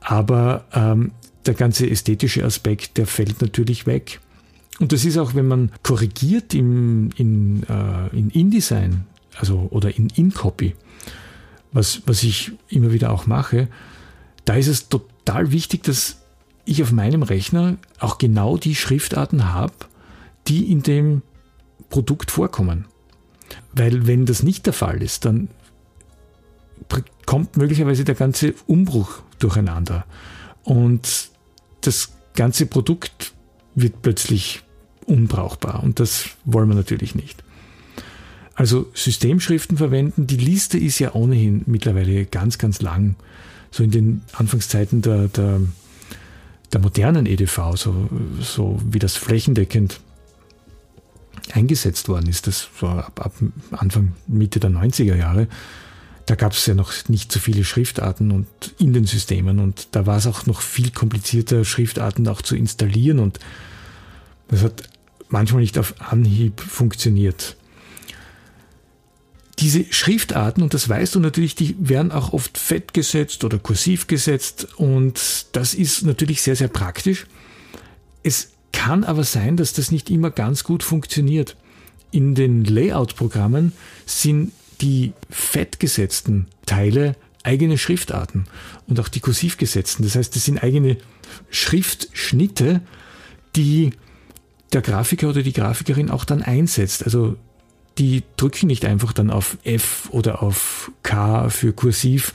aber 0.00 0.66
ähm, 0.74 1.12
der 1.46 1.54
ganze 1.54 1.88
ästhetische 1.88 2.44
Aspekt, 2.44 2.98
der 2.98 3.06
fällt 3.06 3.40
natürlich 3.40 3.86
weg. 3.86 4.20
Und 4.80 4.92
das 4.92 5.04
ist 5.04 5.18
auch, 5.18 5.34
wenn 5.34 5.46
man 5.46 5.70
korrigiert 5.82 6.54
im, 6.54 7.10
in, 7.16 7.62
äh, 7.64 8.08
in 8.16 8.30
InDesign, 8.30 9.04
also 9.36 9.68
oder 9.70 9.94
in 9.94 10.08
InCopy, 10.08 10.74
was, 11.70 12.02
was 12.06 12.22
ich 12.22 12.52
immer 12.68 12.90
wieder 12.90 13.12
auch 13.12 13.26
mache, 13.26 13.68
da 14.46 14.54
ist 14.54 14.68
es 14.68 14.88
total 14.88 15.52
wichtig, 15.52 15.82
dass 15.84 16.22
ich 16.64 16.82
auf 16.82 16.92
meinem 16.92 17.22
Rechner 17.22 17.76
auch 17.98 18.16
genau 18.16 18.56
die 18.56 18.74
Schriftarten 18.74 19.52
habe, 19.52 19.74
die 20.48 20.72
in 20.72 20.82
dem 20.82 21.22
Produkt 21.90 22.30
vorkommen. 22.30 22.86
Weil 23.74 24.06
wenn 24.06 24.24
das 24.24 24.42
nicht 24.42 24.64
der 24.66 24.72
Fall 24.72 25.02
ist, 25.02 25.26
dann 25.26 25.48
kommt 27.26 27.56
möglicherweise 27.56 28.04
der 28.04 28.14
ganze 28.14 28.54
Umbruch 28.66 29.20
durcheinander. 29.38 30.06
Und 30.64 31.30
das 31.82 32.12
ganze 32.34 32.66
Produkt 32.66 33.34
wird 33.74 34.02
plötzlich 34.02 34.62
unbrauchbar. 35.10 35.82
Und 35.82 36.00
das 36.00 36.30
wollen 36.44 36.68
wir 36.68 36.76
natürlich 36.76 37.14
nicht. 37.14 37.42
Also 38.54 38.90
Systemschriften 38.94 39.76
verwenden. 39.76 40.26
Die 40.26 40.36
Liste 40.36 40.78
ist 40.78 40.98
ja 40.98 41.14
ohnehin 41.14 41.62
mittlerweile 41.66 42.26
ganz, 42.26 42.58
ganz 42.58 42.82
lang. 42.82 43.16
So 43.70 43.82
in 43.82 43.90
den 43.90 44.22
Anfangszeiten 44.32 45.02
der, 45.02 45.28
der 45.28 45.60
der 46.72 46.80
modernen 46.80 47.26
EDV, 47.26 47.76
so, 47.76 48.08
so 48.40 48.80
wie 48.84 48.98
das 48.98 49.16
flächendeckend 49.16 50.00
eingesetzt 51.52 52.08
worden 52.08 52.28
ist, 52.28 52.46
das 52.46 52.68
war 52.80 53.06
ab, 53.06 53.20
ab 53.24 53.34
Anfang, 53.72 54.14
Mitte 54.26 54.60
der 54.60 54.70
90er 54.70 55.16
Jahre, 55.16 55.48
da 56.26 56.36
gab 56.36 56.52
es 56.52 56.64
ja 56.66 56.74
noch 56.74 56.92
nicht 57.08 57.32
so 57.32 57.40
viele 57.40 57.64
Schriftarten 57.64 58.30
und 58.30 58.46
in 58.78 58.92
den 58.92 59.04
Systemen 59.04 59.58
und 59.58 59.88
da 59.92 60.06
war 60.06 60.18
es 60.18 60.26
auch 60.28 60.46
noch 60.46 60.60
viel 60.60 60.90
komplizierter, 60.92 61.64
Schriftarten 61.64 62.28
auch 62.28 62.42
zu 62.42 62.54
installieren 62.54 63.18
und 63.18 63.40
das 64.48 64.62
hat 64.62 64.88
manchmal 65.32 65.62
nicht 65.62 65.78
auf 65.78 65.94
Anhieb 66.00 66.60
funktioniert 66.60 67.56
diese 69.60 69.84
Schriftarten, 69.90 70.62
und 70.62 70.74
das 70.74 70.88
weißt 70.88 71.14
du 71.14 71.20
natürlich, 71.20 71.54
die 71.54 71.76
werden 71.78 72.12
auch 72.12 72.32
oft 72.32 72.56
fett 72.56 72.94
gesetzt 72.94 73.44
oder 73.44 73.58
kursiv 73.58 74.06
gesetzt 74.06 74.68
und 74.76 75.46
das 75.52 75.74
ist 75.74 76.02
natürlich 76.02 76.42
sehr, 76.42 76.56
sehr 76.56 76.68
praktisch. 76.68 77.26
Es 78.22 78.52
kann 78.72 79.04
aber 79.04 79.24
sein, 79.24 79.56
dass 79.56 79.72
das 79.74 79.90
nicht 79.90 80.10
immer 80.10 80.30
ganz 80.30 80.64
gut 80.64 80.82
funktioniert. 80.82 81.56
In 82.10 82.34
den 82.34 82.64
Layout-Programmen 82.64 83.72
sind 84.06 84.52
die 84.80 85.12
fett 85.28 85.78
gesetzten 85.78 86.46
Teile 86.64 87.14
eigene 87.42 87.76
Schriftarten 87.76 88.46
und 88.86 88.98
auch 88.98 89.08
die 89.08 89.20
kursiv 89.20 89.58
gesetzten. 89.58 90.02
Das 90.02 90.14
heißt, 90.14 90.34
das 90.34 90.44
sind 90.44 90.62
eigene 90.62 90.96
Schriftschnitte, 91.50 92.80
die 93.56 93.90
der 94.72 94.82
Grafiker 94.82 95.28
oder 95.28 95.42
die 95.42 95.52
Grafikerin 95.52 96.10
auch 96.10 96.24
dann 96.24 96.42
einsetzt. 96.42 97.04
Also 97.04 97.36
die 97.98 98.22
drücken 98.36 98.68
nicht 98.68 98.84
einfach 98.84 99.12
dann 99.12 99.30
auf 99.30 99.58
F 99.64 100.08
oder 100.10 100.42
auf 100.42 100.90
K 101.02 101.50
für 101.50 101.72
kursiv, 101.72 102.32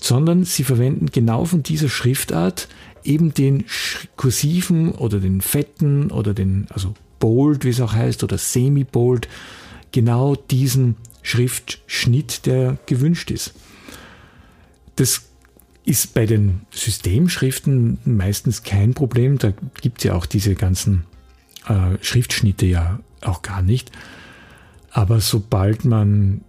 sondern 0.00 0.44
sie 0.44 0.64
verwenden 0.64 1.06
genau 1.10 1.44
von 1.44 1.62
dieser 1.62 1.88
Schriftart 1.88 2.68
eben 3.02 3.34
den 3.34 3.64
kursiven 4.16 4.92
oder 4.92 5.20
den 5.20 5.40
fetten 5.40 6.10
oder 6.10 6.32
den, 6.32 6.66
also 6.70 6.94
bold, 7.20 7.64
wie 7.64 7.70
es 7.70 7.80
auch 7.80 7.92
heißt, 7.92 8.24
oder 8.24 8.38
semi-bold, 8.38 9.28
genau 9.92 10.34
diesen 10.36 10.96
Schriftschnitt, 11.22 12.46
der 12.46 12.78
gewünscht 12.86 13.30
ist. 13.30 13.54
Das 14.96 15.22
ist 15.84 16.14
bei 16.14 16.26
den 16.26 16.62
Systemschriften 16.70 17.98
meistens 18.04 18.62
kein 18.62 18.94
Problem. 18.94 19.38
Da 19.38 19.52
gibt 19.80 19.98
es 19.98 20.04
ja 20.04 20.14
auch 20.14 20.26
diese 20.26 20.54
ganzen 20.54 21.04
äh, 21.66 22.02
Schriftschnitte 22.02 22.66
ja 22.66 23.00
auch 23.22 23.42
gar 23.42 23.62
nicht. 23.62 23.90
Aber 24.90 25.20
sobald 25.20 25.84
man 25.84 26.42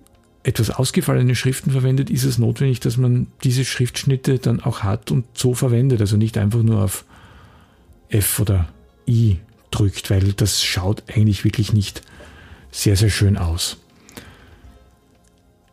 etwas 0.43 0.69
ausgefallene 0.69 1.36
Schriften 1.36 1.72
verwendet, 1.72 2.12
ist 2.12 2.24
es 2.24 2.38
notwendig, 2.38 2.79
dass 2.79 2.98
man 2.98 3.27
diese 3.43 3.65
Schriftschnitte 3.65 4.38
dann 4.38 4.60
auch 4.60 4.81
hat 4.81 5.10
und 5.10 5.25
so 5.34 5.55
verwendet. 5.55 6.01
Also 6.01 6.17
nicht 6.17 6.38
einfach 6.38 6.62
nur 6.62 6.84
auf 6.84 7.05
F 8.10 8.39
oder 8.39 8.67
I 9.07 9.39
drückt, 9.72 10.12
weil 10.12 10.34
das 10.34 10.63
schaut 10.63 11.03
eigentlich 11.10 11.43
wirklich 11.43 11.74
nicht 11.74 12.03
sehr, 12.72 12.95
sehr 12.95 13.10
schön 13.10 13.38
aus. 13.38 13.77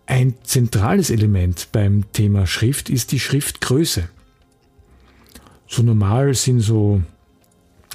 Ein 0.07 0.35
zentrales 0.43 1.11
Element 1.11 1.69
beim 1.73 2.11
Thema 2.13 2.47
Schrift 2.47 2.91
ist 2.91 3.13
die 3.13 3.21
Schriftgröße. 3.21 4.09
So 5.69 5.83
normal 5.83 6.35
sind 6.35 6.61
so 6.61 7.03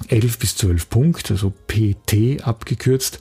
11 0.08 0.40
bis 0.40 0.56
12 0.56 0.90
Punkt, 0.90 1.32
also 1.32 1.54
PT 1.68 2.44
abgekürzt. 2.44 3.20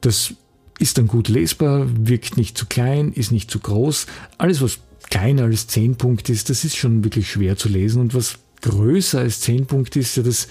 Das 0.00 0.34
ist 0.78 0.98
dann 0.98 1.06
gut 1.06 1.28
lesbar, 1.28 1.86
wirkt 1.94 2.36
nicht 2.36 2.56
zu 2.56 2.66
klein, 2.66 3.12
ist 3.12 3.32
nicht 3.32 3.50
zu 3.50 3.58
groß. 3.58 4.06
Alles, 4.38 4.62
was 4.62 4.78
kleiner 5.10 5.44
als 5.44 5.66
10 5.66 5.96
Punkte 5.96 6.32
ist, 6.32 6.50
das 6.50 6.64
ist 6.64 6.76
schon 6.76 7.04
wirklich 7.04 7.30
schwer 7.30 7.56
zu 7.56 7.68
lesen. 7.68 8.00
Und 8.00 8.14
was 8.14 8.38
größer 8.62 9.20
als 9.20 9.40
10 9.40 9.66
Punkte 9.66 10.00
ist, 10.00 10.16
ja, 10.16 10.22
das 10.22 10.48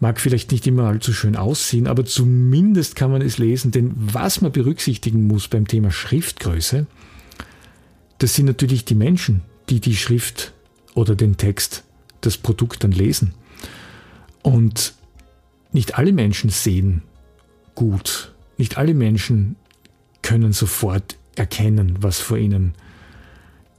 mag 0.00 0.20
vielleicht 0.20 0.52
nicht 0.52 0.66
immer 0.66 0.84
allzu 0.84 1.12
schön 1.12 1.36
aussehen, 1.36 1.86
aber 1.86 2.04
zumindest 2.04 2.96
kann 2.96 3.10
man 3.10 3.22
es 3.22 3.38
lesen. 3.38 3.70
Denn 3.70 3.92
was 3.96 4.40
man 4.40 4.52
berücksichtigen 4.52 5.26
muss 5.26 5.48
beim 5.48 5.66
Thema 5.66 5.90
Schriftgröße, 5.90 6.86
das 8.18 8.34
sind 8.34 8.46
natürlich 8.46 8.84
die 8.84 8.94
Menschen, 8.94 9.42
die 9.68 9.80
die 9.80 9.96
Schrift 9.96 10.52
oder 10.94 11.14
den 11.14 11.36
Text, 11.36 11.84
das 12.20 12.36
Produkt 12.36 12.84
dann 12.84 12.92
lesen. 12.92 13.34
Und 14.46 14.94
nicht 15.72 15.98
alle 15.98 16.12
Menschen 16.12 16.50
sehen 16.50 17.02
gut 17.74 18.32
nicht 18.56 18.78
alle 18.78 18.94
Menschen 18.94 19.56
können 20.22 20.52
sofort 20.52 21.16
erkennen, 21.34 21.98
was 22.00 22.20
vor 22.20 22.38
ihnen 22.38 22.74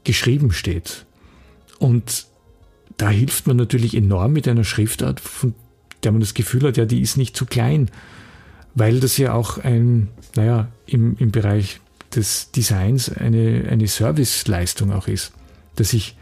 geschrieben 0.04 0.52
steht. 0.52 1.06
Und 1.80 2.28
da 2.98 3.10
hilft 3.10 3.48
man 3.48 3.58
natürlich 3.58 3.96
enorm 3.96 4.34
mit 4.34 4.48
einer 4.48 4.64
Schriftart, 4.64 5.20
von 5.20 5.54
der 6.04 6.12
man 6.12 6.22
das 6.22 6.34
Gefühl 6.34 6.64
hat, 6.64 6.78
ja, 6.78 6.86
die 6.86 7.02
ist 7.02 7.18
nicht 7.18 7.36
zu 7.36 7.46
klein, 7.46 7.90
weil 8.76 9.00
das 9.00 9.18
ja 9.18 9.34
auch 9.34 9.58
ein, 9.58 10.10
naja, 10.36 10.68
im, 10.86 11.18
im 11.18 11.32
Bereich 11.32 11.80
des 12.16 12.52
Designs 12.52 13.10
eine, 13.12 13.68
eine 13.70 13.88
Serviceleistung 13.88 14.94
auch 14.94 15.08
ist, 15.08 15.34
dass 15.76 15.94
ich 15.94 16.16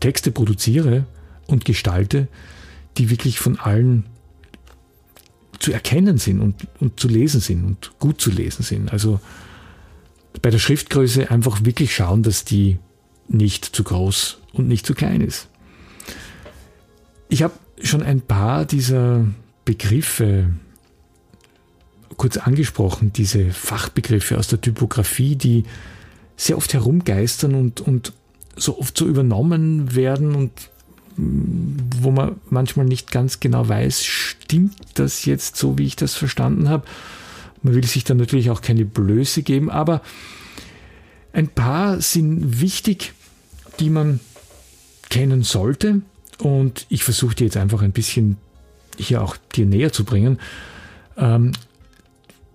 Texte 0.00 0.30
produziere 0.30 1.06
und 1.46 1.64
gestalte, 1.64 2.28
die 2.98 3.10
wirklich 3.10 3.38
von 3.38 3.58
allen 3.58 4.06
zu 5.58 5.72
erkennen 5.72 6.18
sind 6.18 6.40
und, 6.40 6.66
und 6.80 7.00
zu 7.00 7.08
lesen 7.08 7.40
sind 7.40 7.64
und 7.64 7.98
gut 7.98 8.20
zu 8.20 8.30
lesen 8.30 8.62
sind. 8.62 8.92
Also 8.92 9.20
bei 10.42 10.50
der 10.50 10.58
Schriftgröße 10.58 11.30
einfach 11.30 11.64
wirklich 11.64 11.94
schauen, 11.94 12.22
dass 12.22 12.44
die 12.44 12.78
nicht 13.28 13.64
zu 13.64 13.82
groß 13.82 14.38
und 14.52 14.68
nicht 14.68 14.86
zu 14.86 14.94
klein 14.94 15.20
ist. 15.20 15.48
Ich 17.28 17.42
habe 17.42 17.54
schon 17.82 18.02
ein 18.02 18.20
paar 18.20 18.64
dieser 18.64 19.26
Begriffe 19.64 20.50
kurz 22.16 22.36
angesprochen, 22.36 23.12
diese 23.12 23.50
Fachbegriffe 23.50 24.38
aus 24.38 24.48
der 24.48 24.60
Typografie, 24.60 25.36
die 25.36 25.64
sehr 26.36 26.56
oft 26.56 26.72
herumgeistern 26.72 27.54
und, 27.54 27.80
und 27.80 28.12
so 28.56 28.78
oft 28.78 28.96
so 28.96 29.06
übernommen 29.06 29.94
werden 29.94 30.34
und 30.34 30.52
wo 31.16 32.10
man 32.10 32.36
manchmal 32.50 32.86
nicht 32.86 33.10
ganz 33.10 33.40
genau 33.40 33.68
weiß, 33.68 34.04
stimmt 34.04 34.76
das 34.94 35.24
jetzt 35.24 35.56
so, 35.56 35.78
wie 35.78 35.86
ich 35.86 35.96
das 35.96 36.14
verstanden 36.14 36.68
habe. 36.68 36.86
Man 37.62 37.74
will 37.74 37.84
sich 37.84 38.04
dann 38.04 38.18
natürlich 38.18 38.50
auch 38.50 38.60
keine 38.60 38.84
Blöße 38.84 39.42
geben, 39.42 39.70
aber 39.70 40.02
ein 41.32 41.48
paar 41.48 42.00
sind 42.00 42.60
wichtig, 42.60 43.12
die 43.80 43.90
man 43.90 44.20
kennen 45.10 45.42
sollte. 45.42 46.02
Und 46.38 46.86
ich 46.90 47.02
versuche 47.02 47.34
dir 47.34 47.44
jetzt 47.44 47.56
einfach 47.56 47.82
ein 47.82 47.92
bisschen 47.92 48.36
hier 48.98 49.22
auch 49.22 49.36
dir 49.54 49.66
näher 49.66 49.92
zu 49.92 50.04
bringen. 50.04 50.38
Ähm, 51.16 51.52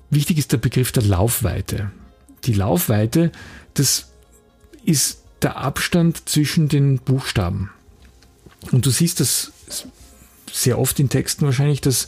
wichtig 0.09 0.37
ist 0.37 0.51
der 0.51 0.57
Begriff 0.57 0.91
der 0.91 1.03
Laufweite. 1.03 1.91
Die 2.45 2.53
Laufweite, 2.53 3.31
das 3.73 4.11
ist 4.83 5.23
der 5.41 5.57
Abstand 5.57 6.29
zwischen 6.29 6.69
den 6.69 6.99
Buchstaben. 6.99 7.71
Und 8.71 8.85
du 8.85 8.89
siehst 8.89 9.19
das 9.19 9.51
sehr 10.51 10.77
oft 10.77 10.99
in 10.99 11.09
Texten 11.09 11.45
wahrscheinlich, 11.45 11.81
dass 11.81 12.07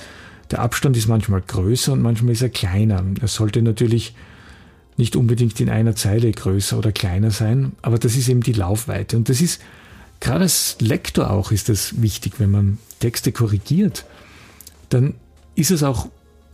der 0.52 0.60
Abstand 0.60 0.96
ist 0.98 1.08
manchmal 1.08 1.42
größer 1.42 1.94
und 1.94 2.02
manchmal 2.02 2.34
ist 2.34 2.42
er 2.42 2.50
kleiner. 2.50 3.04
Er 3.22 3.28
sollte 3.28 3.62
natürlich 3.62 4.14
nicht 4.98 5.16
unbedingt 5.16 5.60
in 5.60 5.70
einer 5.70 5.96
Zeile 5.96 6.32
größer 6.32 6.78
oder 6.78 6.92
kleiner 6.92 7.32
sein, 7.32 7.72
aber 7.82 7.98
das 7.98 8.16
ist 8.16 8.30
eben 8.30 8.42
die 8.42 8.54
Laufweite. 8.54 9.18
Und 9.18 9.30
das 9.30 9.42
ist 9.42 9.60
gerade 10.20 10.44
als 10.44 10.78
Lektor 10.80 11.32
auch 11.32 11.52
ist 11.52 11.70
das 11.70 12.02
wichtig, 12.02 12.34
wenn 12.38 12.52
man 12.52 12.78
Texte 13.00 13.32
korrigiert, 13.32 14.06
dann 14.90 15.16
ist 15.56 15.72
es 15.72 15.84
auch 15.84 16.08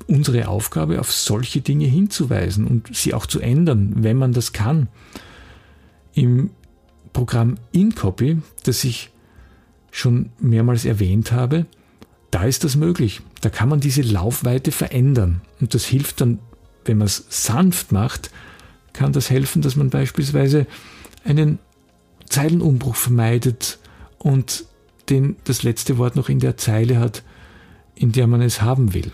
unsere 0.08 0.48
Aufgabe, 0.48 1.00
auf 1.00 1.12
solche 1.12 1.62
Dinge 1.62 1.86
hinzuweisen 1.86 2.66
und 2.66 2.96
sie 2.96 3.14
auch 3.14 3.28
zu 3.28 3.40
ändern, 3.40 3.94
wenn 3.98 4.18
man 4.18 4.34
das 4.34 4.54
kann. 4.54 4.88
Im 6.14 6.50
Programm 7.14 7.58
InCopy, 7.72 8.40
das 8.64 8.84
ich 8.84 9.12
schon 9.92 10.30
mehrmals 10.40 10.86
erwähnt 10.86 11.32
habe, 11.32 11.66
da 12.32 12.44
ist 12.44 12.64
das 12.64 12.76
möglich. 12.76 13.22
Da 13.42 13.50
kann 13.50 13.70
man 13.70 13.80
diese 13.80 14.02
Laufweite 14.02 14.72
verändern. 14.72 15.42
Und 15.60 15.74
das 15.74 15.86
hilft 15.86 16.22
dann, 16.22 16.40
wenn 16.86 16.98
man 16.98 17.08
es 17.08 17.26
sanft 17.30 17.92
macht, 17.92 18.32
kann 18.94 19.14
das 19.14 19.30
helfen, 19.30 19.62
dass 19.62 19.76
man 19.76 19.90
beispielsweise 19.90 20.68
einen 21.24 21.60
Zeilenumbruch 22.28 22.96
vermeidet 22.96 23.80
und 24.18 24.66
den, 25.10 25.38
das 25.44 25.64
letzte 25.64 25.98
Wort 25.98 26.16
noch 26.16 26.30
in 26.30 26.40
der 26.40 26.58
Zeile 26.58 27.00
hat, 27.00 27.24
in 27.96 28.12
der 28.12 28.28
man 28.28 28.42
es 28.42 28.62
haben 28.62 28.94
will. 28.94 29.12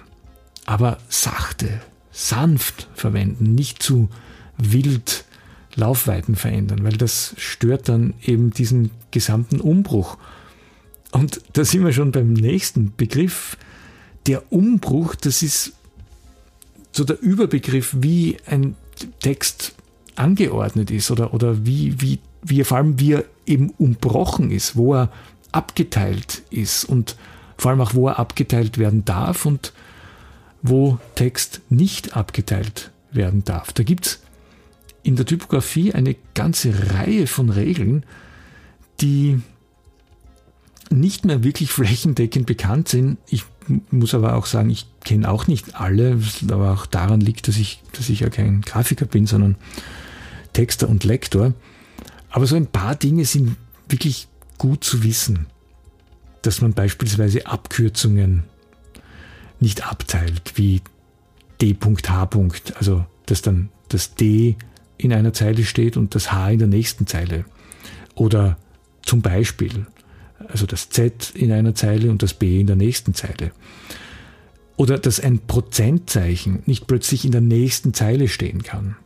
Aber 0.66 0.98
sachte, 1.08 1.82
sanft 2.12 2.88
verwenden, 2.96 3.56
nicht 3.56 3.82
zu 3.82 4.10
wild 4.58 5.26
Laufweiten 5.76 6.36
verändern, 6.36 6.84
weil 6.84 6.98
das 6.98 7.36
stört 7.38 7.90
dann 7.90 8.14
eben 8.24 8.52
diesen 8.52 8.92
gesamten 9.12 9.60
Umbruch. 9.60 10.18
Und 11.16 11.40
da 11.54 11.64
sind 11.64 11.86
wir 11.86 11.94
schon 11.94 12.12
beim 12.12 12.34
nächsten 12.34 12.94
Begriff. 12.98 13.56
Der 14.28 14.52
Umbruch, 14.52 15.16
das 15.16 15.44
ist 15.44 15.72
so 16.92 17.06
der 17.06 17.22
Überbegriff, 17.22 17.96
wie 18.02 18.36
ein 18.46 18.76
Text 19.22 19.76
angeordnet 20.18 20.92
ist 20.92 21.12
oder, 21.12 21.34
oder 21.34 21.66
wie, 21.66 22.02
wie, 22.02 22.20
wie 22.44 22.62
vor 22.66 22.76
allem 22.76 23.00
wie 23.00 23.14
er 23.14 23.24
eben 23.46 23.70
umbrochen 23.78 24.52
ist, 24.52 24.76
wo 24.76 24.94
er 24.94 25.10
abgeteilt 25.54 26.44
ist 26.50 26.84
und 26.84 27.16
vor 27.58 27.72
allem 27.72 27.80
auch 27.80 27.94
wo 27.94 28.10
er 28.10 28.20
abgeteilt 28.20 28.78
werden 28.78 29.06
darf 29.06 29.46
und 29.46 29.72
wo 30.64 31.00
Text 31.16 31.62
nicht 31.70 32.18
abgeteilt 32.18 32.92
werden 33.12 33.46
darf. 33.46 33.72
Da 33.72 33.84
gibt 33.84 34.06
es 34.06 34.20
in 35.02 35.16
der 35.16 35.26
Typografie 35.26 35.94
eine 35.94 36.18
ganze 36.34 36.94
Reihe 36.94 37.26
von 37.26 37.50
Regeln, 37.50 38.04
die 39.00 39.40
nicht 40.92 41.26
mehr 41.26 41.44
wirklich 41.44 41.72
flächendeckend 41.72 42.46
bekannt 42.46 42.90
sind. 42.90 43.18
Ich 43.28 43.44
muss 43.92 44.14
aber 44.14 44.36
auch 44.36 44.46
sagen, 44.46 44.70
ich 44.70 44.86
kenne 45.04 45.30
auch 45.30 45.48
nicht 45.48 45.76
alle, 45.76 46.20
aber 46.50 46.74
auch 46.74 46.86
daran 46.86 47.22
liegt, 47.22 47.48
dass 47.48 47.58
ich, 47.58 47.82
dass 47.94 48.10
ich 48.10 48.20
ja 48.20 48.30
kein 48.30 48.62
Grafiker 48.62 49.06
bin, 49.06 49.26
sondern 49.26 49.56
Texter 50.54 50.88
und 50.88 51.04
Lektor. 51.04 51.54
Aber 52.30 52.46
so 52.46 52.56
ein 52.56 52.68
paar 52.68 52.96
Dinge 52.96 53.26
sind 53.26 53.56
wirklich 53.90 54.28
gut 54.58 54.84
zu 54.84 55.04
wissen, 55.04 55.48
dass 56.42 56.62
man 56.62 56.74
beispielsweise 56.74 57.48
Abkürzungen 57.48 58.44
nicht 59.60 59.88
abteilt, 59.88 60.54
wie 60.56 60.82
D.H. 61.62 62.30
Also, 62.76 63.06
dass 63.26 63.42
dann 63.42 63.70
das 63.90 64.16
D 64.16 64.56
in 64.98 65.14
einer 65.14 65.34
Zeile 65.34 65.64
steht 65.64 65.98
und 65.98 66.16
das 66.16 66.32
H 66.32 66.52
in 66.52 66.60
der 66.60 66.68
nächsten 66.68 67.08
Zeile. 67.08 67.46
Oder 68.16 68.58
zum 69.02 69.22
Beispiel 69.22 69.88
also 70.50 70.66
das 70.66 70.90
Z 70.90 71.32
in 71.36 71.52
einer 71.52 71.76
Zeile 71.76 72.10
und 72.10 72.24
das 72.24 72.34
B 72.34 72.60
in 72.60 72.68
der 72.68 72.76
nächsten 72.76 73.14
Zeile. 73.14 73.52
Oder 74.78 74.98
dass 74.98 75.20
ein 75.20 75.40
Prozentzeichen 75.40 76.64
nicht 76.66 76.88
plötzlich 76.88 77.26
in 77.26 77.32
der 77.32 77.42
nächsten 77.42 77.94
Zeile 77.94 78.28
stehen 78.28 78.64
kann, 78.64 78.98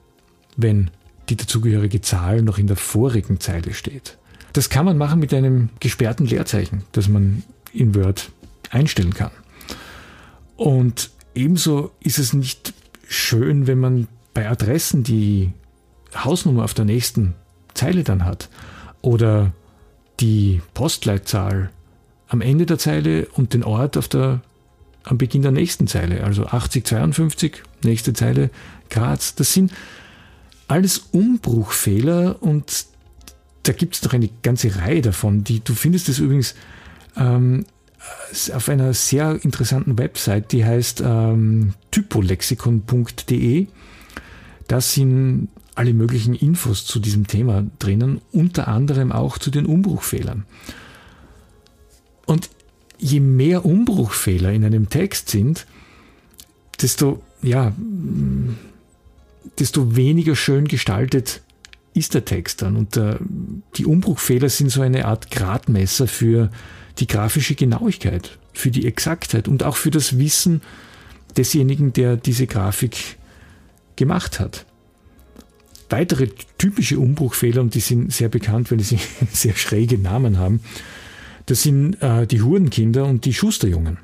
wenn 0.58 0.90
die 1.30 1.36
dazugehörige 1.36 2.02
Zahl 2.02 2.42
noch 2.42 2.58
in 2.58 2.68
der 2.68 2.76
vorigen 2.76 3.40
Zeile 3.40 3.74
steht. 3.74 4.18
Das 4.54 4.70
kann 4.70 4.86
man 4.86 4.98
machen 4.98 5.20
mit 5.20 5.34
einem 5.34 5.70
gesperrten 5.80 6.26
Leerzeichen, 6.26 6.84
das 6.92 7.08
man 7.08 7.44
in 7.72 7.94
Word 7.94 8.32
einstellen 8.72 9.14
kann. 9.14 9.32
Und 10.56 11.12
ebenso 11.36 11.92
ist 12.00 12.20
es 12.20 12.34
nicht 12.34 12.74
schön, 13.08 13.68
wenn 13.68 13.80
man 13.80 14.08
bei 14.34 14.50
Adressen 14.50 15.04
die 15.04 15.54
Hausnummer 16.16 16.64
auf 16.64 16.74
der 16.74 16.86
nächsten 16.86 17.36
Zeile 17.74 18.04
dann 18.04 18.26
hat 18.26 18.50
oder 19.02 19.54
die 20.20 20.62
Postleitzahl 20.74 21.70
am 22.28 22.42
Ende 22.42 22.66
der 22.66 22.78
Zeile 22.78 23.28
und 23.34 23.54
den 23.54 23.64
Ort 23.64 23.98
auf 23.98 24.08
der, 24.08 24.42
am 25.04 25.18
Beginn 25.18 25.42
der 25.42 25.52
nächsten 25.52 25.88
Zeile, 25.88 26.24
also 26.24 26.46
8052, 26.46 27.64
nächste 27.84 28.14
Zeile, 28.14 28.50
Graz. 28.90 29.36
Das 29.36 29.54
sind 29.54 29.72
alles 30.68 31.00
Umbruchfehler 31.12 32.42
und 32.42 32.86
da 33.64 33.74
gibt 33.74 33.96
es 33.96 34.04
noch 34.04 34.14
eine 34.14 34.30
ganze 34.44 34.76
Reihe 34.76 35.02
davon. 35.02 35.44
Die, 35.44 35.64
du 35.64 35.74
findest 35.74 36.10
es 36.10 36.20
übrigens 36.20 36.56
ähm, 37.18 37.66
auf 38.54 38.70
einer 38.70 38.94
sehr 38.94 39.40
interessanten 39.44 39.98
Website, 39.98 40.52
die 40.52 40.64
heißt 40.66 41.02
ähm, 41.02 41.74
typolexikon.de. 41.92 43.68
Das 44.68 44.94
sind 44.94 45.50
alle 45.80 45.94
möglichen 45.94 46.36
Infos 46.36 46.86
zu 46.86 47.00
diesem 47.00 47.26
Thema 47.26 47.66
drinnen, 47.80 48.20
unter 48.34 48.68
anderem 48.68 49.14
auch 49.14 49.38
zu 49.38 49.50
den 49.50 49.66
Umbruchfehlern. 49.66 50.44
Und 52.26 52.50
je 52.98 53.22
mehr 53.22 53.64
Umbruchfehler 53.64 54.52
in 54.52 54.66
einem 54.66 54.90
Text 54.90 55.30
sind, 55.30 55.66
desto, 56.82 57.24
ja, 57.42 57.72
desto 59.58 59.96
weniger 59.96 60.36
schön 60.36 60.68
gestaltet 60.68 61.44
ist 61.94 62.14
der 62.14 62.26
Text 62.26 62.62
dann. 62.62 62.76
Und 62.76 62.98
äh, 62.98 63.16
die 63.78 63.86
Umbruchfehler 63.86 64.50
sind 64.50 64.72
so 64.72 64.82
eine 64.82 65.06
Art 65.06 65.32
Gradmesser 65.32 66.08
für 66.08 66.52
die 66.98 67.08
grafische 67.08 67.56
Genauigkeit, 67.56 68.38
für 68.52 68.70
die 68.70 68.86
Exaktheit 68.86 69.48
und 69.48 69.64
auch 69.64 69.78
für 69.78 69.92
das 69.92 70.18
Wissen 70.18 70.60
desjenigen, 71.38 71.94
der 71.94 72.18
diese 72.18 72.48
Grafik 72.48 73.18
gemacht 73.96 74.42
hat. 74.42 74.66
Weitere 75.90 76.28
typische 76.58 77.00
Umbruchfehler, 77.00 77.62
und 77.62 77.74
die 77.74 77.80
sind 77.80 78.14
sehr 78.14 78.30
bekannt, 78.30 78.72
weil 78.72 78.80
sie 78.82 79.00
sehr 79.32 79.56
schräge 79.56 79.98
Namen 79.98 80.38
haben, 80.38 80.62
das 81.46 81.64
sind 81.64 82.02
äh, 82.02 82.28
die 82.28 82.42
Hurenkinder 82.42 83.06
und 83.06 83.26
die 83.26 83.34
Schusterjungen. 83.34 83.98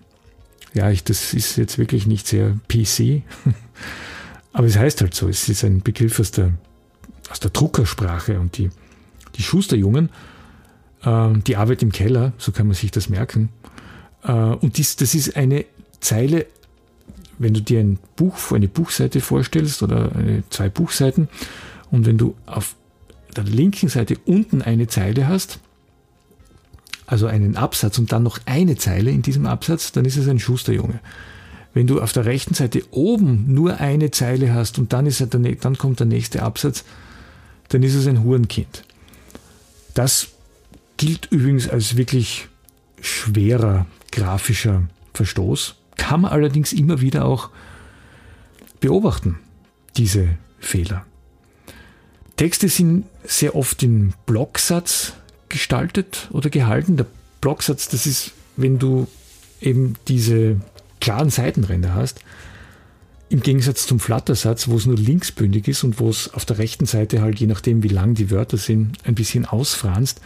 Ja, 0.74 0.90
ich, 0.90 1.04
das 1.04 1.34
ist 1.34 1.58
jetzt 1.58 1.78
wirklich 1.78 2.08
nicht 2.08 2.28
sehr 2.28 2.58
PC, 2.68 3.22
aber 4.54 4.68
es 4.68 4.78
heißt 4.78 5.02
halt 5.02 5.14
so, 5.14 5.30
es 5.30 5.48
ist 5.48 5.64
ein 5.64 5.82
Begriff 5.82 6.20
aus 6.20 6.32
der, 6.32 6.54
aus 7.30 7.40
der 7.40 7.52
Druckersprache 7.52 8.40
und 8.40 8.58
die, 8.58 8.70
die 9.36 9.44
Schusterjungen, 9.44 10.10
äh, 11.04 11.34
die 11.46 11.56
Arbeit 11.56 11.84
im 11.84 11.92
Keller, 11.92 12.34
so 12.38 12.52
kann 12.52 12.68
man 12.68 12.76
sich 12.76 12.92
das 12.92 13.10
merken. 13.10 13.50
Äh, 14.24 14.32
und 14.32 14.78
dies, 14.78 14.96
das 14.96 15.16
ist 15.16 15.38
eine 15.38 15.66
Zeile, 16.00 16.48
wenn 17.38 17.54
du 17.54 17.62
dir 17.62 17.80
ein 17.80 18.00
Buch, 18.16 18.52
eine 18.52 18.68
Buchseite 18.68 19.22
vorstellst 19.22 19.84
oder 19.84 20.12
eine, 20.16 20.44
zwei 20.50 20.70
Buchseiten 20.70 21.30
und 21.92 22.06
wenn 22.06 22.18
du 22.18 22.36
auf 22.46 22.76
der 23.36 23.44
linken 23.44 23.90
Seite 23.90 24.18
unten 24.26 24.62
eine 24.62 24.88
Zeile 24.88 25.28
hast, 25.28 25.60
also 27.08 27.28
einen 27.28 27.56
Absatz 27.56 28.00
und 28.00 28.12
dann 28.12 28.24
noch 28.24 28.40
eine 28.46 28.78
Zeile 28.78 29.12
in 29.12 29.22
diesem 29.22 29.46
Absatz, 29.46 29.92
dann 29.92 30.06
ist 30.06 30.18
es 30.18 30.28
ein 30.28 30.40
Schusterjunge. 30.40 31.00
Wenn 31.74 31.88
du 31.88 32.02
auf 32.02 32.14
der 32.14 32.26
rechten 32.26 32.54
Seite 32.54 32.84
oben 32.92 33.54
nur 33.54 33.80
eine 33.80 34.10
Zeile 34.10 34.54
hast 34.54 34.80
und 34.80 34.94
dann, 34.94 35.06
ist 35.06 35.20
er 35.20 35.28
der, 35.28 35.56
dann 35.56 35.78
kommt 35.78 36.00
der 36.00 36.08
nächste 36.08 36.42
Absatz, 36.42 36.86
dann 37.70 37.84
ist 37.84 37.96
es 37.96 38.08
ein 38.08 38.24
Hurenkind. 38.24 38.84
Das 39.94 40.30
gilt 40.98 41.28
übrigens 41.32 41.70
als 41.70 41.98
wirklich 41.98 42.48
schwerer 43.02 43.86
grafischer 44.12 44.84
Verstoß, 45.14 45.76
kann 45.98 46.22
man 46.22 46.32
allerdings 46.32 46.74
immer 46.74 47.02
wieder 47.02 47.26
auch 47.26 47.50
beobachten, 48.80 49.40
diese 49.98 50.38
Fehler. 50.60 51.06
Texte 52.38 52.70
sind 52.70 53.06
sehr 53.24 53.56
oft 53.56 53.82
in 53.84 54.14
Blocksatz 54.26 55.14
gestaltet 55.50 56.28
oder 56.32 56.50
gehalten. 56.50 56.98
Der 56.98 57.06
Blocksatz, 57.42 57.88
das 57.88 58.06
ist, 58.06 58.32
wenn 58.58 58.80
du 58.80 59.08
eben 59.62 59.96
diese 60.08 60.60
klaren 61.00 61.30
Seitenränder 61.30 61.94
hast, 61.94 62.20
im 63.30 63.42
Gegensatz 63.42 63.88
zum 63.88 64.00
Flattersatz, 64.00 64.68
wo 64.68 64.78
es 64.78 64.86
nur 64.86 64.98
linksbündig 64.98 65.68
ist 65.68 65.84
und 65.84 66.00
wo 66.00 66.10
es 66.10 66.34
auf 66.34 66.46
der 66.46 66.58
rechten 66.58 66.86
Seite 66.86 67.22
halt, 67.22 67.40
je 67.40 67.48
nachdem 67.48 67.84
wie 67.84 67.88
lang 67.88 68.14
die 68.14 68.30
Wörter 68.30 68.58
sind, 68.58 68.98
ein 69.04 69.16
bisschen 69.16 69.46
ausfranst. 69.46 70.22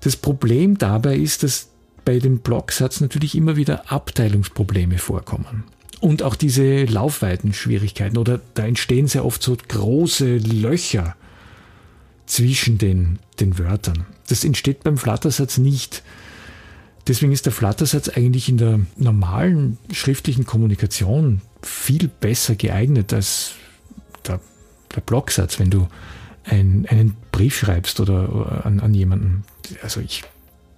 Das 0.00 0.16
Problem 0.16 0.78
dabei 0.78 1.16
ist, 1.16 1.42
dass 1.42 1.68
bei 2.04 2.18
dem 2.18 2.38
Blocksatz 2.38 3.00
natürlich 3.00 3.34
immer 3.34 3.56
wieder 3.56 3.92
Abteilungsprobleme 3.92 4.98
vorkommen. 4.98 5.64
Und 6.00 6.22
auch 6.22 6.36
diese 6.36 6.84
Laufweitenschwierigkeiten 6.84 8.18
oder 8.18 8.40
da 8.54 8.64
entstehen 8.64 9.08
sehr 9.08 9.24
oft 9.24 9.42
so 9.42 9.56
große 9.56 10.36
Löcher 10.36 11.16
zwischen 12.26 12.78
den, 12.78 13.18
den 13.40 13.58
Wörtern. 13.58 14.06
Das 14.28 14.44
entsteht 14.44 14.84
beim 14.84 14.98
Flattersatz 14.98 15.58
nicht. 15.58 16.02
Deswegen 17.08 17.32
ist 17.32 17.46
der 17.46 17.52
Flattersatz 17.52 18.10
eigentlich 18.10 18.48
in 18.48 18.58
der 18.58 18.80
normalen 18.96 19.78
schriftlichen 19.92 20.44
Kommunikation 20.44 21.40
viel 21.62 22.08
besser 22.08 22.54
geeignet 22.54 23.12
als 23.12 23.52
der, 24.26 24.40
der 24.94 25.00
Blocksatz, 25.00 25.58
wenn 25.58 25.70
du 25.70 25.88
ein, 26.44 26.86
einen 26.88 27.16
Brief 27.32 27.56
schreibst 27.56 27.98
oder 27.98 28.64
an, 28.64 28.80
an 28.80 28.94
jemanden. 28.94 29.44
Also 29.82 30.00
ich 30.00 30.22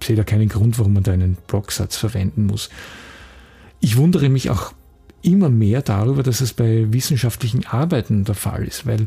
sehe 0.01 0.15
da 0.15 0.23
keinen 0.23 0.49
Grund, 0.49 0.79
warum 0.79 0.93
man 0.93 1.03
da 1.03 1.11
einen 1.11 1.37
Blocksatz 1.47 1.97
verwenden 1.97 2.45
muss. 2.45 2.69
Ich 3.81 3.97
wundere 3.97 4.29
mich 4.29 4.49
auch 4.49 4.73
immer 5.21 5.49
mehr 5.49 5.81
darüber, 5.81 6.23
dass 6.23 6.41
es 6.41 6.53
bei 6.53 6.91
wissenschaftlichen 6.91 7.65
Arbeiten 7.65 8.23
der 8.23 8.35
Fall 8.35 8.65
ist, 8.65 8.85
weil 8.85 9.05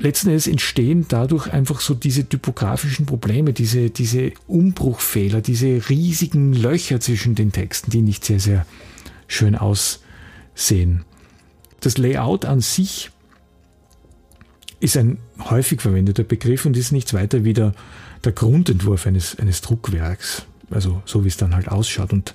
letzten 0.00 0.28
Endes 0.28 0.46
entstehen 0.46 1.06
dadurch 1.08 1.52
einfach 1.52 1.80
so 1.80 1.94
diese 1.94 2.28
typografischen 2.28 3.06
Probleme, 3.06 3.52
diese, 3.52 3.90
diese 3.90 4.32
Umbruchfehler, 4.46 5.40
diese 5.40 5.88
riesigen 5.88 6.52
Löcher 6.52 7.00
zwischen 7.00 7.34
den 7.34 7.52
Texten, 7.52 7.90
die 7.90 8.02
nicht 8.02 8.24
sehr, 8.24 8.40
sehr 8.40 8.66
schön 9.26 9.56
aussehen. 9.56 11.04
Das 11.80 11.98
Layout 11.98 12.44
an 12.44 12.60
sich 12.60 13.10
ist 14.80 14.96
ein 14.96 15.18
häufig 15.38 15.80
verwendeter 15.80 16.24
Begriff 16.24 16.66
und 16.66 16.76
ist 16.76 16.92
nichts 16.92 17.14
weiter 17.14 17.44
wie 17.44 17.54
der, 17.54 17.74
der 18.24 18.32
Grundentwurf 18.32 19.06
eines, 19.06 19.38
eines 19.38 19.62
Druckwerks, 19.62 20.44
also 20.70 21.02
so 21.06 21.24
wie 21.24 21.28
es 21.28 21.36
dann 21.36 21.54
halt 21.54 21.68
ausschaut. 21.68 22.12
Und 22.12 22.34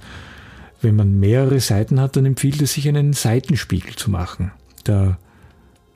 wenn 0.82 0.96
man 0.96 1.20
mehrere 1.20 1.60
Seiten 1.60 2.00
hat, 2.00 2.16
dann 2.16 2.26
empfiehlt 2.26 2.62
es 2.62 2.74
sich, 2.74 2.88
einen 2.88 3.14
Seitenspiegel 3.14 3.96
zu 3.96 4.10
machen. 4.10 4.52
Da 4.84 5.18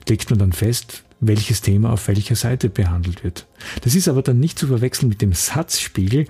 legt 0.07 0.29
man 0.29 0.39
dann 0.39 0.53
fest, 0.53 1.03
welches 1.19 1.61
Thema 1.61 1.91
auf 1.91 2.07
welcher 2.07 2.35
Seite 2.35 2.69
behandelt 2.69 3.23
wird. 3.23 3.47
Das 3.81 3.95
ist 3.95 4.07
aber 4.07 4.21
dann 4.21 4.39
nicht 4.39 4.59
zu 4.59 4.67
verwechseln 4.67 5.09
mit 5.09 5.21
dem 5.21 5.33
Satzspiegel. 5.33 6.27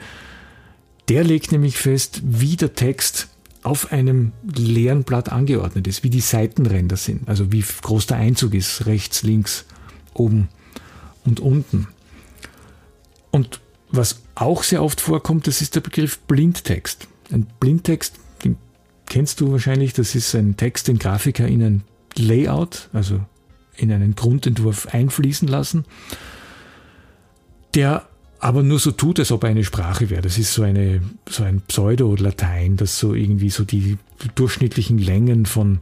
Der 1.09 1.23
legt 1.23 1.51
nämlich 1.51 1.77
fest, 1.77 2.21
wie 2.23 2.55
der 2.55 2.73
Text 2.73 3.29
auf 3.63 3.91
einem 3.91 4.31
leeren 4.55 5.03
Blatt 5.03 5.31
angeordnet 5.31 5.87
ist, 5.87 6.03
wie 6.03 6.09
die 6.09 6.21
Seitenränder 6.21 6.97
sind, 6.97 7.27
also 7.27 7.51
wie 7.51 7.63
groß 7.63 8.05
der 8.07 8.17
Einzug 8.17 8.53
ist, 8.53 8.85
rechts, 8.85 9.23
links, 9.23 9.65
oben 10.13 10.49
und 11.25 11.39
unten. 11.39 11.87
Und 13.31 13.59
was 13.89 14.21
auch 14.35 14.63
sehr 14.63 14.83
oft 14.83 15.01
vorkommt, 15.01 15.47
das 15.47 15.61
ist 15.61 15.75
der 15.75 15.81
Begriff 15.81 16.19
Blindtext. 16.19 17.07
Ein 17.31 17.47
Blindtext, 17.59 18.19
kennst 19.07 19.41
du 19.41 19.51
wahrscheinlich, 19.51 19.93
das 19.93 20.15
ist 20.15 20.33
ein 20.35 20.57
Text, 20.57 20.87
den 20.87 20.99
Grafiker 20.99 21.47
in 21.47 21.63
ein 21.63 21.83
Layout, 22.17 22.89
also 22.93 23.21
in 23.77 23.91
einen 23.91 24.15
Grundentwurf 24.15 24.87
einfließen 24.87 25.47
lassen, 25.47 25.85
der 27.73 28.07
aber 28.39 28.63
nur 28.63 28.79
so 28.79 28.91
tut, 28.91 29.19
als 29.19 29.31
ob 29.31 29.43
er 29.43 29.49
eine 29.49 29.63
Sprache 29.63 30.09
wäre. 30.09 30.21
Das 30.21 30.37
ist 30.37 30.53
so, 30.53 30.61
eine, 30.61 31.01
so 31.27 31.43
ein 31.43 31.61
Pseudo-Latein, 31.61 32.77
das 32.77 32.99
so 32.99 33.13
irgendwie 33.13 33.49
so 33.49 33.63
die 33.63 33.97
durchschnittlichen 34.35 34.97
Längen 34.97 35.45
von 35.45 35.79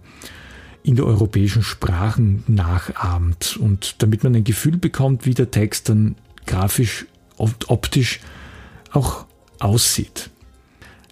indoeuropäischen 0.83 1.63
Sprachen 1.63 2.43
nachahmt. 2.47 3.57
Und 3.57 4.01
damit 4.01 4.23
man 4.23 4.35
ein 4.35 4.43
Gefühl 4.43 4.77
bekommt, 4.77 5.25
wie 5.25 5.33
der 5.33 5.51
Text 5.51 5.89
dann 5.89 6.15
grafisch 6.45 7.05
und 7.37 7.69
optisch 7.69 8.19
auch 8.91 9.25
aussieht. 9.59 10.29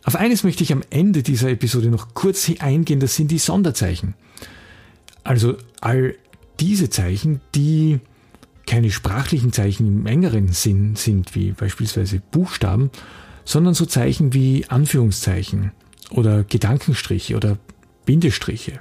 Auf 0.03 0.15
eines 0.15 0.43
möchte 0.43 0.63
ich 0.63 0.73
am 0.73 0.83
Ende 0.89 1.23
dieser 1.23 1.49
Episode 1.49 1.89
noch 1.89 2.13
kurz 2.13 2.51
eingehen, 2.59 2.99
das 2.99 3.15
sind 3.15 3.29
die 3.31 3.37
Sonderzeichen. 3.37 4.15
Also 5.23 5.57
all 5.79 6.15
diese 6.59 6.89
Zeichen, 6.89 7.41
die 7.53 7.99
keine 8.65 8.91
sprachlichen 8.91 9.51
Zeichen 9.53 9.87
im 9.87 10.05
engeren 10.05 10.49
Sinn 10.53 10.95
sind, 10.95 11.35
wie 11.35 11.51
beispielsweise 11.51 12.21
Buchstaben, 12.31 12.89
sondern 13.45 13.73
so 13.73 13.85
Zeichen 13.85 14.33
wie 14.33 14.65
Anführungszeichen 14.69 15.71
oder 16.11 16.43
Gedankenstriche 16.43 17.35
oder 17.35 17.57
Bindestriche. 18.05 18.79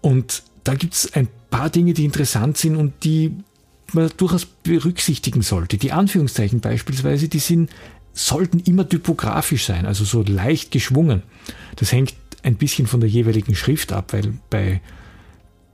Und 0.00 0.42
da 0.64 0.74
gibt 0.74 0.94
es 0.94 1.12
ein 1.14 1.28
paar 1.50 1.70
Dinge, 1.70 1.94
die 1.94 2.04
interessant 2.04 2.56
sind 2.56 2.76
und 2.76 3.04
die 3.04 3.34
man 3.92 4.10
durchaus 4.16 4.46
berücksichtigen 4.46 5.42
sollte. 5.42 5.78
Die 5.78 5.92
Anführungszeichen 5.92 6.60
beispielsweise, 6.60 7.28
die 7.28 7.38
sind, 7.38 7.70
sollten 8.12 8.60
immer 8.60 8.88
typografisch 8.88 9.66
sein, 9.66 9.86
also 9.86 10.04
so 10.04 10.22
leicht 10.22 10.70
geschwungen. 10.70 11.22
Das 11.76 11.92
hängt 11.92 12.14
ein 12.42 12.56
bisschen 12.56 12.86
von 12.86 13.00
der 13.00 13.08
jeweiligen 13.08 13.54
Schrift 13.54 13.92
ab, 13.92 14.12
weil 14.12 14.34
bei 14.48 14.80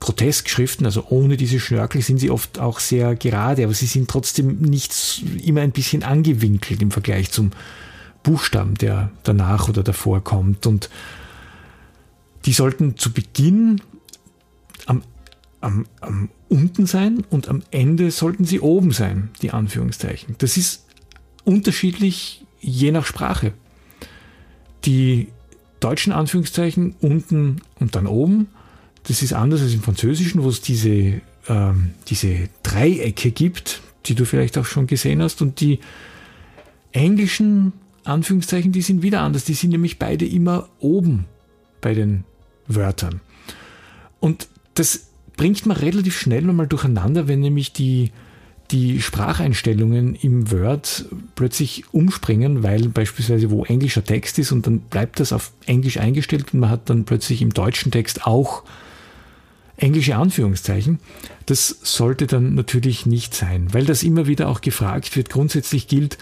Groteskschriften, 0.00 0.84
also 0.86 1.06
ohne 1.08 1.36
diese 1.36 1.58
Schnörkel, 1.58 2.02
sind 2.02 2.18
sie 2.18 2.30
oft 2.30 2.58
auch 2.58 2.80
sehr 2.80 3.16
gerade, 3.16 3.64
aber 3.64 3.74
sie 3.74 3.86
sind 3.86 4.08
trotzdem 4.08 4.60
nicht 4.60 5.22
immer 5.42 5.62
ein 5.62 5.72
bisschen 5.72 6.02
angewinkelt 6.02 6.82
im 6.82 6.90
Vergleich 6.90 7.30
zum 7.30 7.50
Buchstaben, 8.22 8.74
der 8.74 9.10
danach 9.22 9.68
oder 9.68 9.82
davor 9.82 10.22
kommt. 10.22 10.66
Und 10.66 10.90
die 12.44 12.52
sollten 12.52 12.96
zu 12.96 13.12
Beginn 13.12 13.80
am, 14.86 15.02
am, 15.60 15.86
am 16.00 16.28
unten 16.48 16.86
sein 16.86 17.24
und 17.30 17.48
am 17.48 17.62
Ende 17.70 18.10
sollten 18.10 18.44
sie 18.44 18.60
oben 18.60 18.92
sein, 18.92 19.30
die 19.42 19.50
Anführungszeichen. 19.50 20.36
Das 20.38 20.56
ist 20.56 20.85
unterschiedlich 21.46 22.44
je 22.60 22.90
nach 22.90 23.06
Sprache. 23.06 23.54
Die 24.84 25.28
deutschen 25.80 26.12
Anführungszeichen 26.12 26.94
unten 27.00 27.62
und 27.78 27.96
dann 27.96 28.06
oben 28.06 28.48
das 29.08 29.22
ist 29.22 29.32
anders 29.32 29.62
als 29.62 29.72
im 29.72 29.82
Französischen, 29.82 30.42
wo 30.42 30.48
es 30.48 30.60
diese, 30.60 31.20
ähm, 31.48 31.90
diese 32.08 32.48
Dreiecke 32.62 33.30
gibt, 33.30 33.80
die 34.06 34.14
du 34.14 34.24
vielleicht 34.24 34.58
auch 34.58 34.64
schon 34.64 34.86
gesehen 34.86 35.22
hast. 35.22 35.42
Und 35.42 35.60
die 35.60 35.78
englischen 36.92 37.72
Anführungszeichen, 38.04 38.72
die 38.72 38.82
sind 38.82 39.02
wieder 39.02 39.20
anders. 39.20 39.44
Die 39.44 39.54
sind 39.54 39.70
nämlich 39.70 39.98
beide 39.98 40.26
immer 40.26 40.68
oben 40.80 41.26
bei 41.80 41.94
den 41.94 42.24
Wörtern. 42.66 43.20
Und 44.18 44.48
das 44.74 45.08
bringt 45.36 45.66
man 45.66 45.76
relativ 45.76 46.18
schnell 46.18 46.42
nochmal 46.42 46.66
durcheinander, 46.66 47.28
wenn 47.28 47.40
nämlich 47.40 47.72
die, 47.72 48.10
die 48.70 49.00
Spracheinstellungen 49.00 50.14
im 50.14 50.50
Word 50.50 51.06
plötzlich 51.34 51.84
umspringen, 51.92 52.62
weil 52.62 52.88
beispielsweise 52.88 53.50
wo 53.50 53.64
englischer 53.64 54.04
Text 54.04 54.38
ist 54.38 54.52
und 54.52 54.66
dann 54.66 54.80
bleibt 54.80 55.20
das 55.20 55.32
auf 55.32 55.52
Englisch 55.66 55.98
eingestellt 55.98 56.52
und 56.52 56.60
man 56.60 56.70
hat 56.70 56.90
dann 56.90 57.04
plötzlich 57.04 57.42
im 57.42 57.52
deutschen 57.52 57.92
Text 57.92 58.26
auch 58.26 58.64
englische 59.76 60.16
Anführungszeichen. 60.16 60.98
Das 61.46 61.68
sollte 61.82 62.26
dann 62.26 62.54
natürlich 62.54 63.06
nicht 63.06 63.34
sein, 63.34 63.72
weil 63.72 63.84
das 63.84 64.02
immer 64.02 64.26
wieder 64.26 64.48
auch 64.48 64.60
gefragt 64.60 65.14
wird. 65.16 65.30
Grundsätzlich 65.30 65.86
gilt, 65.86 66.18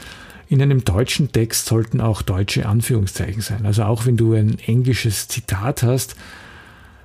in 0.49 0.61
einem 0.61 0.85
deutschen 0.85 1.33
Text 1.33 1.67
sollten 1.67 2.01
auch 2.01 2.21
deutsche 2.23 2.67
Anführungszeichen 2.67 3.41
sein. 3.41 3.65
Also 3.65 3.85
auch 3.85 4.07
wenn 4.07 4.17
du 4.17 4.35
ein 4.35 4.59
englisches 4.59 5.29
Zitat 5.29 5.83
hast, 5.83 6.17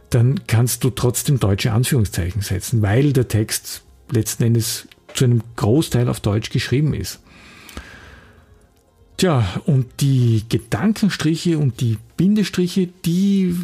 dann 0.10 0.42
kannst 0.48 0.84
du 0.84 0.90
trotzdem 0.90 1.40
deutsche 1.40 1.72
Anführungszeichen 1.72 2.42
setzen, 2.42 2.82
weil 2.82 3.14
der 3.14 3.28
Text 3.28 3.84
letzten 4.12 4.44
Endes 4.44 4.88
zu 5.14 5.26
einem 5.26 5.42
Großteil 5.56 6.10
auf 6.10 6.20
Deutsch 6.20 6.50
geschrieben 6.50 6.94
ist. 6.94 7.20
Tja, 9.18 9.46
und 9.66 9.86
die 10.00 10.46
Gedankenstriche 10.48 11.58
und 11.58 11.82
die 11.82 11.98
Bindestriche, 12.16 12.88
die 13.06 13.56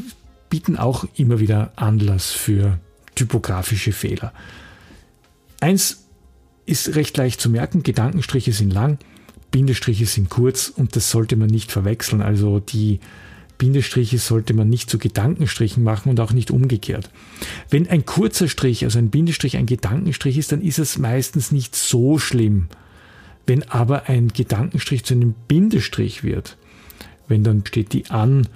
bieten 0.49 0.75
auch 0.75 1.05
immer 1.15 1.39
wieder 1.39 1.71
Anlass 1.77 2.31
für 2.31 2.79
typografische 3.15 3.93
Fehler. 3.93 4.33
Eins 5.61 6.05
ist 6.65 6.95
recht 6.95 7.15
leicht 7.15 7.39
zu 7.39 7.49
merken, 7.49 7.83
Gedankenstriche 7.83 8.51
sind 8.51 8.71
lang, 8.71 8.99
Bindestriche 9.51 10.05
sind 10.05 10.29
kurz 10.29 10.67
und 10.67 10.95
das 10.97 11.09
sollte 11.09 11.37
man 11.37 11.49
nicht 11.49 11.71
verwechseln. 11.71 12.21
Also 12.21 12.59
die 12.59 12.99
Bindestriche 13.57 14.17
sollte 14.17 14.53
man 14.53 14.69
nicht 14.69 14.89
zu 14.89 14.97
Gedankenstrichen 14.97 15.83
machen 15.83 16.09
und 16.09 16.19
auch 16.19 16.33
nicht 16.33 16.51
umgekehrt. 16.51 17.09
Wenn 17.69 17.87
ein 17.87 18.05
kurzer 18.05 18.47
Strich, 18.47 18.83
also 18.83 18.99
ein 18.99 19.09
Bindestrich, 19.09 19.57
ein 19.57 19.65
Gedankenstrich 19.65 20.37
ist, 20.37 20.51
dann 20.51 20.61
ist 20.61 20.79
es 20.79 20.97
meistens 20.97 21.51
nicht 21.51 21.75
so 21.75 22.19
schlimm. 22.19 22.67
Wenn 23.47 23.63
aber 23.63 24.09
ein 24.09 24.29
Gedankenstrich 24.29 25.05
zu 25.05 25.13
einem 25.13 25.35
Bindestrich 25.47 26.23
wird, 26.23 26.57
wenn 27.27 27.43
dann 27.43 27.63
steht 27.65 27.93
die 27.93 28.09
an 28.09 28.47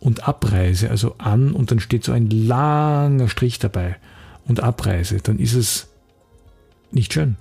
und 0.00 0.26
Abreise, 0.26 0.90
also 0.90 1.14
an 1.18 1.52
und 1.52 1.70
dann 1.70 1.80
steht 1.80 2.04
so 2.04 2.12
ein 2.12 2.28
langer 2.28 3.28
Strich 3.28 3.58
dabei 3.58 3.96
und 4.46 4.60
Abreise, 4.60 5.18
dann 5.22 5.38
ist 5.38 5.54
es 5.54 5.88
nicht 6.90 7.12
schön. 7.12 7.36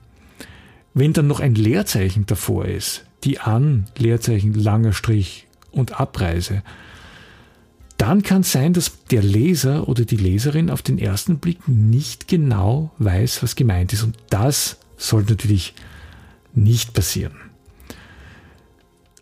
Wenn 0.93 1.13
dann 1.13 1.27
noch 1.27 1.39
ein 1.39 1.55
Leerzeichen 1.55 2.25
davor 2.25 2.65
ist, 2.65 3.05
die 3.23 3.39
an, 3.39 3.87
Leerzeichen, 3.97 4.53
langer 4.53 4.93
Strich 4.93 5.47
und 5.71 5.99
Abreise, 5.99 6.63
dann 8.01 8.23
kann 8.23 8.41
es 8.41 8.51
sein, 8.51 8.73
dass 8.73 9.05
der 9.11 9.21
Leser 9.21 9.87
oder 9.87 10.05
die 10.05 10.17
Leserin 10.17 10.71
auf 10.71 10.81
den 10.81 10.97
ersten 10.97 11.37
Blick 11.37 11.67
nicht 11.67 12.27
genau 12.27 12.89
weiß, 12.97 13.43
was 13.43 13.55
gemeint 13.55 13.93
ist. 13.93 14.01
Und 14.01 14.17
das 14.31 14.77
sollte 14.97 15.33
natürlich 15.33 15.75
nicht 16.55 16.95
passieren. 16.95 17.35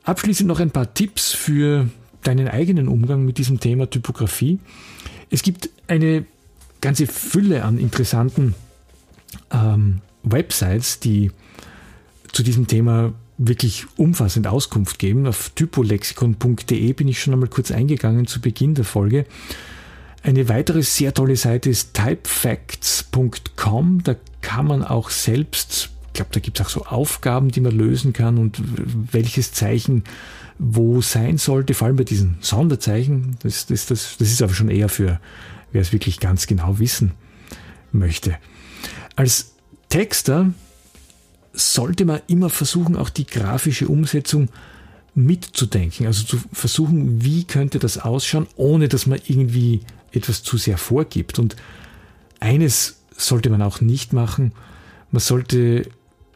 Abschließend 0.03 0.47
noch 0.47 0.61
ein 0.61 0.71
paar 0.71 0.93
Tipps 0.93 1.33
für 1.33 1.89
deinen 2.23 2.47
eigenen 2.47 2.87
Umgang 2.87 3.25
mit 3.25 3.37
diesem 3.37 3.59
Thema 3.59 3.89
Typografie. 3.89 4.59
Es 5.29 5.43
gibt 5.43 5.69
eine 5.87 6.25
ganze 6.79 7.05
Fülle 7.05 7.65
an 7.65 7.79
interessanten 7.79 8.55
ähm, 9.51 9.99
Websites, 10.23 11.01
die 11.01 11.31
zu 12.31 12.43
diesem 12.43 12.67
Thema 12.67 13.11
wirklich 13.39 13.87
umfassend 13.95 14.45
Auskunft 14.45 14.99
geben. 14.99 15.25
Auf 15.25 15.49
typolexikon.de 15.55 16.93
bin 16.93 17.07
ich 17.07 17.19
schon 17.21 17.33
einmal 17.33 17.49
kurz 17.49 17.71
eingegangen 17.71 18.27
zu 18.27 18.41
Beginn 18.41 18.75
der 18.75 18.85
Folge. 18.85 19.25
Eine 20.21 20.49
weitere 20.49 20.83
sehr 20.83 21.13
tolle 21.13 21.37
Seite 21.37 21.69
ist 21.69 21.95
typefacts.com. 21.95 24.03
Da 24.03 24.17
kann 24.41 24.67
man 24.67 24.83
auch 24.83 25.09
selbst, 25.09 25.89
ich 26.07 26.13
glaube, 26.13 26.31
da 26.33 26.41
gibt 26.41 26.59
es 26.59 26.65
auch 26.65 26.69
so 26.69 26.85
Aufgaben, 26.85 27.49
die 27.49 27.61
man 27.61 27.71
lösen 27.71 28.11
kann 28.11 28.37
und 28.37 28.61
welches 29.11 29.53
Zeichen 29.53 30.03
wo 30.57 30.99
sein 30.99 31.37
sollte, 31.37 31.73
vor 31.73 31.87
allem 31.87 31.95
bei 31.95 32.03
diesen 32.03 32.35
Sonderzeichen. 32.41 33.37
Das, 33.41 33.67
das, 33.67 33.85
das, 33.85 34.17
das 34.19 34.29
ist 34.29 34.41
aber 34.41 34.53
schon 34.53 34.69
eher 34.69 34.89
für, 34.89 35.21
wer 35.71 35.81
es 35.81 35.93
wirklich 35.93 36.19
ganz 36.19 36.45
genau 36.45 36.79
wissen 36.79 37.13
möchte. 37.93 38.35
Als 39.15 39.53
Texter 39.87 40.51
sollte 41.59 42.05
man 42.05 42.21
immer 42.27 42.49
versuchen, 42.49 42.95
auch 42.95 43.09
die 43.09 43.25
grafische 43.25 43.87
Umsetzung 43.87 44.49
mitzudenken. 45.15 46.07
Also 46.07 46.23
zu 46.23 46.39
versuchen, 46.53 47.23
wie 47.23 47.43
könnte 47.43 47.79
das 47.79 47.97
ausschauen, 47.97 48.47
ohne 48.55 48.87
dass 48.87 49.05
man 49.05 49.19
irgendwie 49.25 49.81
etwas 50.11 50.43
zu 50.43 50.57
sehr 50.57 50.77
vorgibt. 50.77 51.39
Und 51.39 51.55
eines 52.39 52.97
sollte 53.15 53.49
man 53.49 53.61
auch 53.61 53.81
nicht 53.81 54.13
machen. 54.13 54.53
Man 55.11 55.19
sollte 55.19 55.89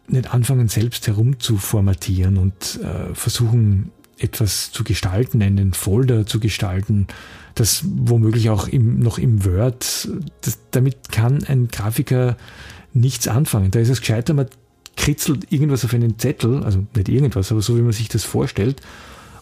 nicht 0.07 0.33
anfangen, 0.33 0.67
selbst 0.67 1.07
herum 1.07 1.39
zu 1.39 1.57
formatieren 1.57 2.37
und 2.37 2.79
äh, 2.81 3.13
versuchen, 3.13 3.91
etwas 4.17 4.71
zu 4.71 4.83
gestalten, 4.83 5.41
einen 5.41 5.73
Folder 5.73 6.25
zu 6.25 6.39
gestalten, 6.39 7.07
das 7.55 7.83
womöglich 7.85 8.49
auch 8.49 8.67
im, 8.67 8.99
noch 8.99 9.17
im 9.17 9.43
Word, 9.45 10.09
das, 10.41 10.59
damit 10.71 11.11
kann 11.11 11.43
ein 11.45 11.67
Grafiker 11.67 12.37
nichts 12.93 13.27
anfangen. 13.27 13.71
Da 13.71 13.79
ist 13.79 13.89
es 13.89 14.01
gescheiter, 14.01 14.33
man 14.33 14.47
kritzelt 14.95 15.51
irgendwas 15.51 15.83
auf 15.85 15.93
einen 15.93 16.19
Zettel, 16.19 16.63
also 16.63 16.85
nicht 16.95 17.09
irgendwas, 17.09 17.51
aber 17.51 17.61
so 17.61 17.77
wie 17.77 17.81
man 17.81 17.91
sich 17.91 18.09
das 18.09 18.23
vorstellt, 18.23 18.81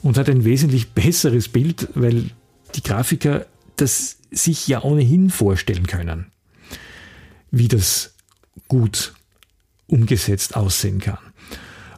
und 0.01 0.17
hat 0.17 0.29
ein 0.29 0.45
wesentlich 0.45 0.91
besseres 0.91 1.47
Bild, 1.49 1.89
weil 1.93 2.31
die 2.75 2.83
Grafiker 2.83 3.45
das 3.75 4.17
sich 4.31 4.67
ja 4.67 4.83
ohnehin 4.83 5.29
vorstellen 5.29 5.87
können, 5.87 6.27
wie 7.51 7.67
das 7.67 8.13
gut 8.67 9.13
umgesetzt 9.87 10.55
aussehen 10.55 10.99
kann. 10.99 11.17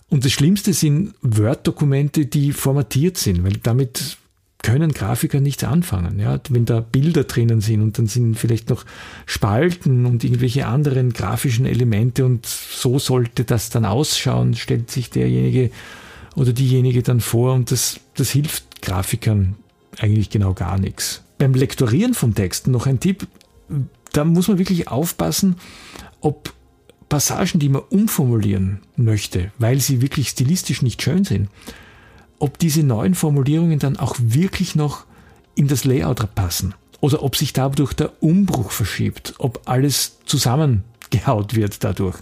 Und 0.09 0.25
das 0.25 0.31
Schlimmste 0.31 0.73
sind 0.73 1.15
Word-Dokumente, 1.21 2.25
die 2.25 2.51
formatiert 2.51 3.17
sind, 3.17 3.43
weil 3.43 3.57
damit 3.57 4.17
können 4.63 4.93
Grafiker 4.93 5.39
nichts 5.39 5.63
anfangen. 5.63 6.19
Ja? 6.19 6.39
Wenn 6.49 6.65
da 6.65 6.79
Bilder 6.79 7.25
drinnen 7.25 7.61
sind 7.61 7.81
und 7.81 7.99
dann 7.99 8.07
sind 8.07 8.39
vielleicht 8.39 8.69
noch 8.69 8.85
Spalten 9.27 10.07
und 10.07 10.23
irgendwelche 10.23 10.65
anderen 10.65 11.13
grafischen 11.13 11.67
Elemente 11.67 12.25
und 12.25 12.47
so 12.47 12.97
sollte 12.97 13.43
das 13.43 13.69
dann 13.69 13.85
ausschauen, 13.85 14.55
stellt 14.55 14.89
sich 14.89 15.11
derjenige 15.11 15.69
oder 16.35 16.53
diejenige 16.53 17.03
dann 17.03 17.19
vor 17.19 17.53
und 17.53 17.69
das, 17.69 17.99
das 18.15 18.31
hilft 18.31 18.81
Grafikern 18.81 19.55
eigentlich 19.99 20.31
genau 20.31 20.53
gar 20.53 20.79
nichts. 20.79 21.21
Beim 21.37 21.53
Lektorieren 21.53 22.13
von 22.13 22.33
Texten 22.33 22.71
noch 22.71 22.87
ein 22.87 22.99
Tipp, 22.99 23.27
da 24.13 24.23
muss 24.23 24.47
man 24.47 24.57
wirklich 24.57 24.87
aufpassen, 24.87 25.57
ob 26.21 26.53
Passagen, 27.09 27.59
die 27.59 27.69
man 27.69 27.83
umformulieren 27.89 28.79
möchte, 28.95 29.51
weil 29.59 29.79
sie 29.79 30.01
wirklich 30.01 30.29
stilistisch 30.29 30.81
nicht 30.81 31.01
schön 31.01 31.25
sind, 31.25 31.49
ob 32.43 32.59
diese 32.59 32.83
neuen 32.83 33.15
Formulierungen 33.15 33.79
dann 33.79 33.95
auch 33.95 34.17
wirklich 34.19 34.75
noch 34.75 35.05
in 35.55 35.69
das 35.69 35.85
Layout 35.85 36.35
passen 36.35 36.75
oder 36.99 37.23
ob 37.23 37.37
sich 37.37 37.53
dadurch 37.53 37.93
der 37.93 38.21
Umbruch 38.21 38.71
verschiebt, 38.71 39.35
ob 39.37 39.61
alles 39.63 40.17
zusammengehaut 40.25 41.55
wird 41.55 41.85
dadurch. 41.85 42.17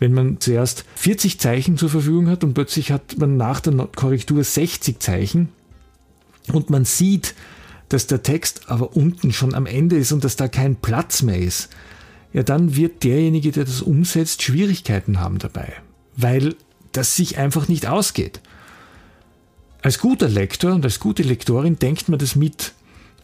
Wenn 0.00 0.12
man 0.12 0.40
zuerst 0.40 0.84
40 0.96 1.38
Zeichen 1.38 1.78
zur 1.78 1.88
Verfügung 1.88 2.28
hat 2.28 2.42
und 2.42 2.54
plötzlich 2.54 2.90
hat 2.90 3.16
man 3.18 3.36
nach 3.36 3.60
der 3.60 3.72
Korrektur 3.94 4.42
60 4.42 4.98
Zeichen 4.98 5.50
und 6.52 6.68
man 6.68 6.84
sieht, 6.84 7.36
dass 7.90 8.08
der 8.08 8.24
Text 8.24 8.68
aber 8.70 8.96
unten 8.96 9.32
schon 9.32 9.54
am 9.54 9.66
Ende 9.66 9.96
ist 9.96 10.10
und 10.10 10.24
dass 10.24 10.34
da 10.34 10.48
kein 10.48 10.74
Platz 10.74 11.22
mehr 11.22 11.38
ist, 11.38 11.68
ja 12.32 12.42
dann 12.42 12.74
wird 12.74 13.04
derjenige, 13.04 13.52
der 13.52 13.66
das 13.66 13.82
umsetzt, 13.82 14.42
Schwierigkeiten 14.42 15.20
haben 15.20 15.38
dabei, 15.38 15.74
weil 16.16 16.56
das 16.90 17.14
sich 17.14 17.38
einfach 17.38 17.68
nicht 17.68 17.86
ausgeht. 17.86 18.40
Als 19.82 19.98
guter 19.98 20.28
Lektor 20.28 20.74
und 20.74 20.84
als 20.84 21.00
gute 21.00 21.22
Lektorin 21.22 21.78
denkt 21.78 22.08
man 22.08 22.18
das 22.18 22.36
mit 22.36 22.72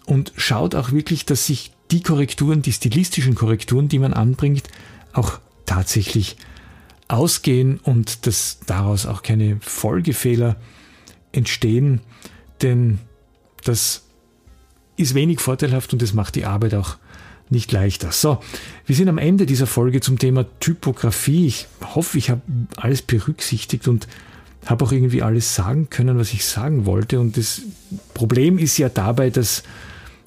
und 0.06 0.32
schaut 0.36 0.74
auch 0.74 0.92
wirklich, 0.92 1.26
dass 1.26 1.46
sich 1.46 1.72
die 1.90 2.02
Korrekturen, 2.02 2.62
die 2.62 2.72
stilistischen 2.72 3.34
Korrekturen, 3.34 3.88
die 3.88 3.98
man 3.98 4.12
anbringt, 4.12 4.68
auch 5.12 5.38
tatsächlich 5.66 6.36
ausgehen 7.08 7.78
und 7.82 8.26
dass 8.26 8.58
daraus 8.66 9.06
auch 9.06 9.22
keine 9.22 9.58
Folgefehler 9.60 10.56
entstehen, 11.32 12.00
denn 12.62 12.98
das 13.64 14.04
ist 14.96 15.14
wenig 15.14 15.40
vorteilhaft 15.40 15.92
und 15.92 16.02
das 16.02 16.14
macht 16.14 16.34
die 16.34 16.46
Arbeit 16.46 16.74
auch 16.74 16.96
nicht 17.48 17.70
leichter. 17.70 18.10
So, 18.10 18.40
wir 18.86 18.96
sind 18.96 19.08
am 19.08 19.18
Ende 19.18 19.46
dieser 19.46 19.66
Folge 19.66 20.00
zum 20.00 20.18
Thema 20.18 20.46
Typografie. 20.58 21.46
Ich 21.46 21.66
hoffe, 21.94 22.18
ich 22.18 22.30
habe 22.30 22.40
alles 22.76 23.02
berücksichtigt 23.02 23.86
und 23.86 24.08
habe 24.66 24.84
auch 24.84 24.92
irgendwie 24.92 25.22
alles 25.22 25.54
sagen 25.54 25.88
können, 25.90 26.18
was 26.18 26.32
ich 26.32 26.44
sagen 26.44 26.86
wollte. 26.86 27.20
Und 27.20 27.36
das 27.36 27.62
Problem 28.14 28.58
ist 28.58 28.78
ja 28.78 28.88
dabei, 28.88 29.30
dass 29.30 29.62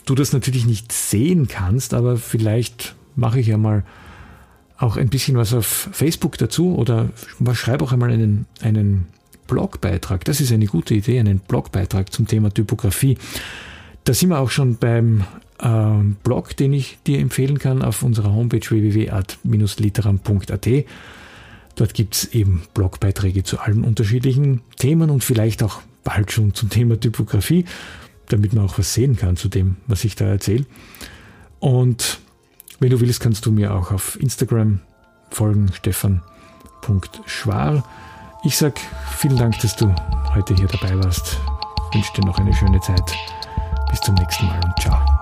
du 0.06 0.16
das 0.16 0.32
natürlich 0.34 0.66
nicht 0.66 0.92
sehen 0.92 1.48
kannst, 1.48 1.94
aber 1.94 2.18
vielleicht 2.18 2.96
mache 3.16 3.40
ich 3.40 3.48
ja 3.48 3.58
mal 3.58 3.86
auch 4.78 4.98
ein 4.98 5.10
bisschen 5.10 5.38
was 5.38 5.54
auf 5.54 5.90
Facebook 5.92 6.38
dazu 6.38 6.76
oder 6.76 7.10
schreibe 7.54 7.84
auch 7.84 7.92
einmal 7.92 8.12
einen, 8.12 8.46
einen 8.62 9.08
Blogbeitrag. 9.48 10.24
Das 10.26 10.40
ist 10.40 10.54
eine 10.54 10.68
gute 10.68 10.94
Idee, 10.94 11.20
einen 11.20 11.40
Blogbeitrag 11.40 12.14
zum 12.14 12.28
Thema 12.28 12.54
Typografie. 12.54 13.18
Da 14.06 14.14
sind 14.14 14.30
wir 14.30 14.40
auch 14.40 14.52
schon 14.52 14.78
beim 14.78 15.26
äh, 15.60 15.98
Blog, 16.24 16.56
den 16.56 16.72
ich 16.72 16.98
dir 17.06 17.20
empfehlen 17.20 17.60
kann 17.60 17.82
auf 17.82 18.04
unserer 18.04 18.32
Homepage 18.32 18.62
www.art-literam.at. 18.62 20.68
Dort 21.80 21.94
gibt 21.94 22.14
es 22.14 22.26
eben 22.34 22.64
Blogbeiträge 22.74 23.44
zu 23.44 23.58
allen 23.58 23.86
unterschiedlichen 23.86 24.60
Themen 24.78 25.10
und 25.10 25.24
vielleicht 25.24 25.64
auch 25.64 25.80
bald 26.04 26.30
schon 26.30 26.54
zum 26.54 26.70
Thema 26.70 27.00
Typografie, 27.00 27.64
damit 28.28 28.52
man 28.52 28.66
auch 28.66 28.78
was 28.78 28.94
sehen 28.94 29.16
kann 29.16 29.38
zu 29.38 29.48
dem, 29.48 29.78
was 29.88 30.04
ich 30.04 30.16
da 30.16 30.26
erzähle. 30.26 30.66
Und 31.60 32.20
wenn 32.82 32.90
du 32.90 33.00
willst, 33.00 33.22
kannst 33.22 33.46
du 33.46 33.54
mir 33.54 33.74
auch 33.74 33.94
auf 33.94 34.20
Instagram 34.20 34.82
folgen, 35.30 35.72
stefan.schwar. 35.72 36.26
Ich 38.44 38.58
sage 38.58 38.76
vielen 39.18 39.38
Dank, 39.38 39.58
dass 39.62 39.78
du 39.78 39.96
heute 40.36 40.56
hier 40.56 40.68
dabei 40.68 41.02
warst. 41.02 41.38
Ich 41.92 41.96
wünsche 41.96 42.12
dir 42.18 42.26
noch 42.26 42.40
eine 42.40 42.54
schöne 42.54 42.82
Zeit. 42.82 43.16
Bis 43.90 44.02
zum 44.02 44.16
nächsten 44.16 44.48
Mal 44.48 44.60
und 44.66 44.78
ciao. 44.82 45.19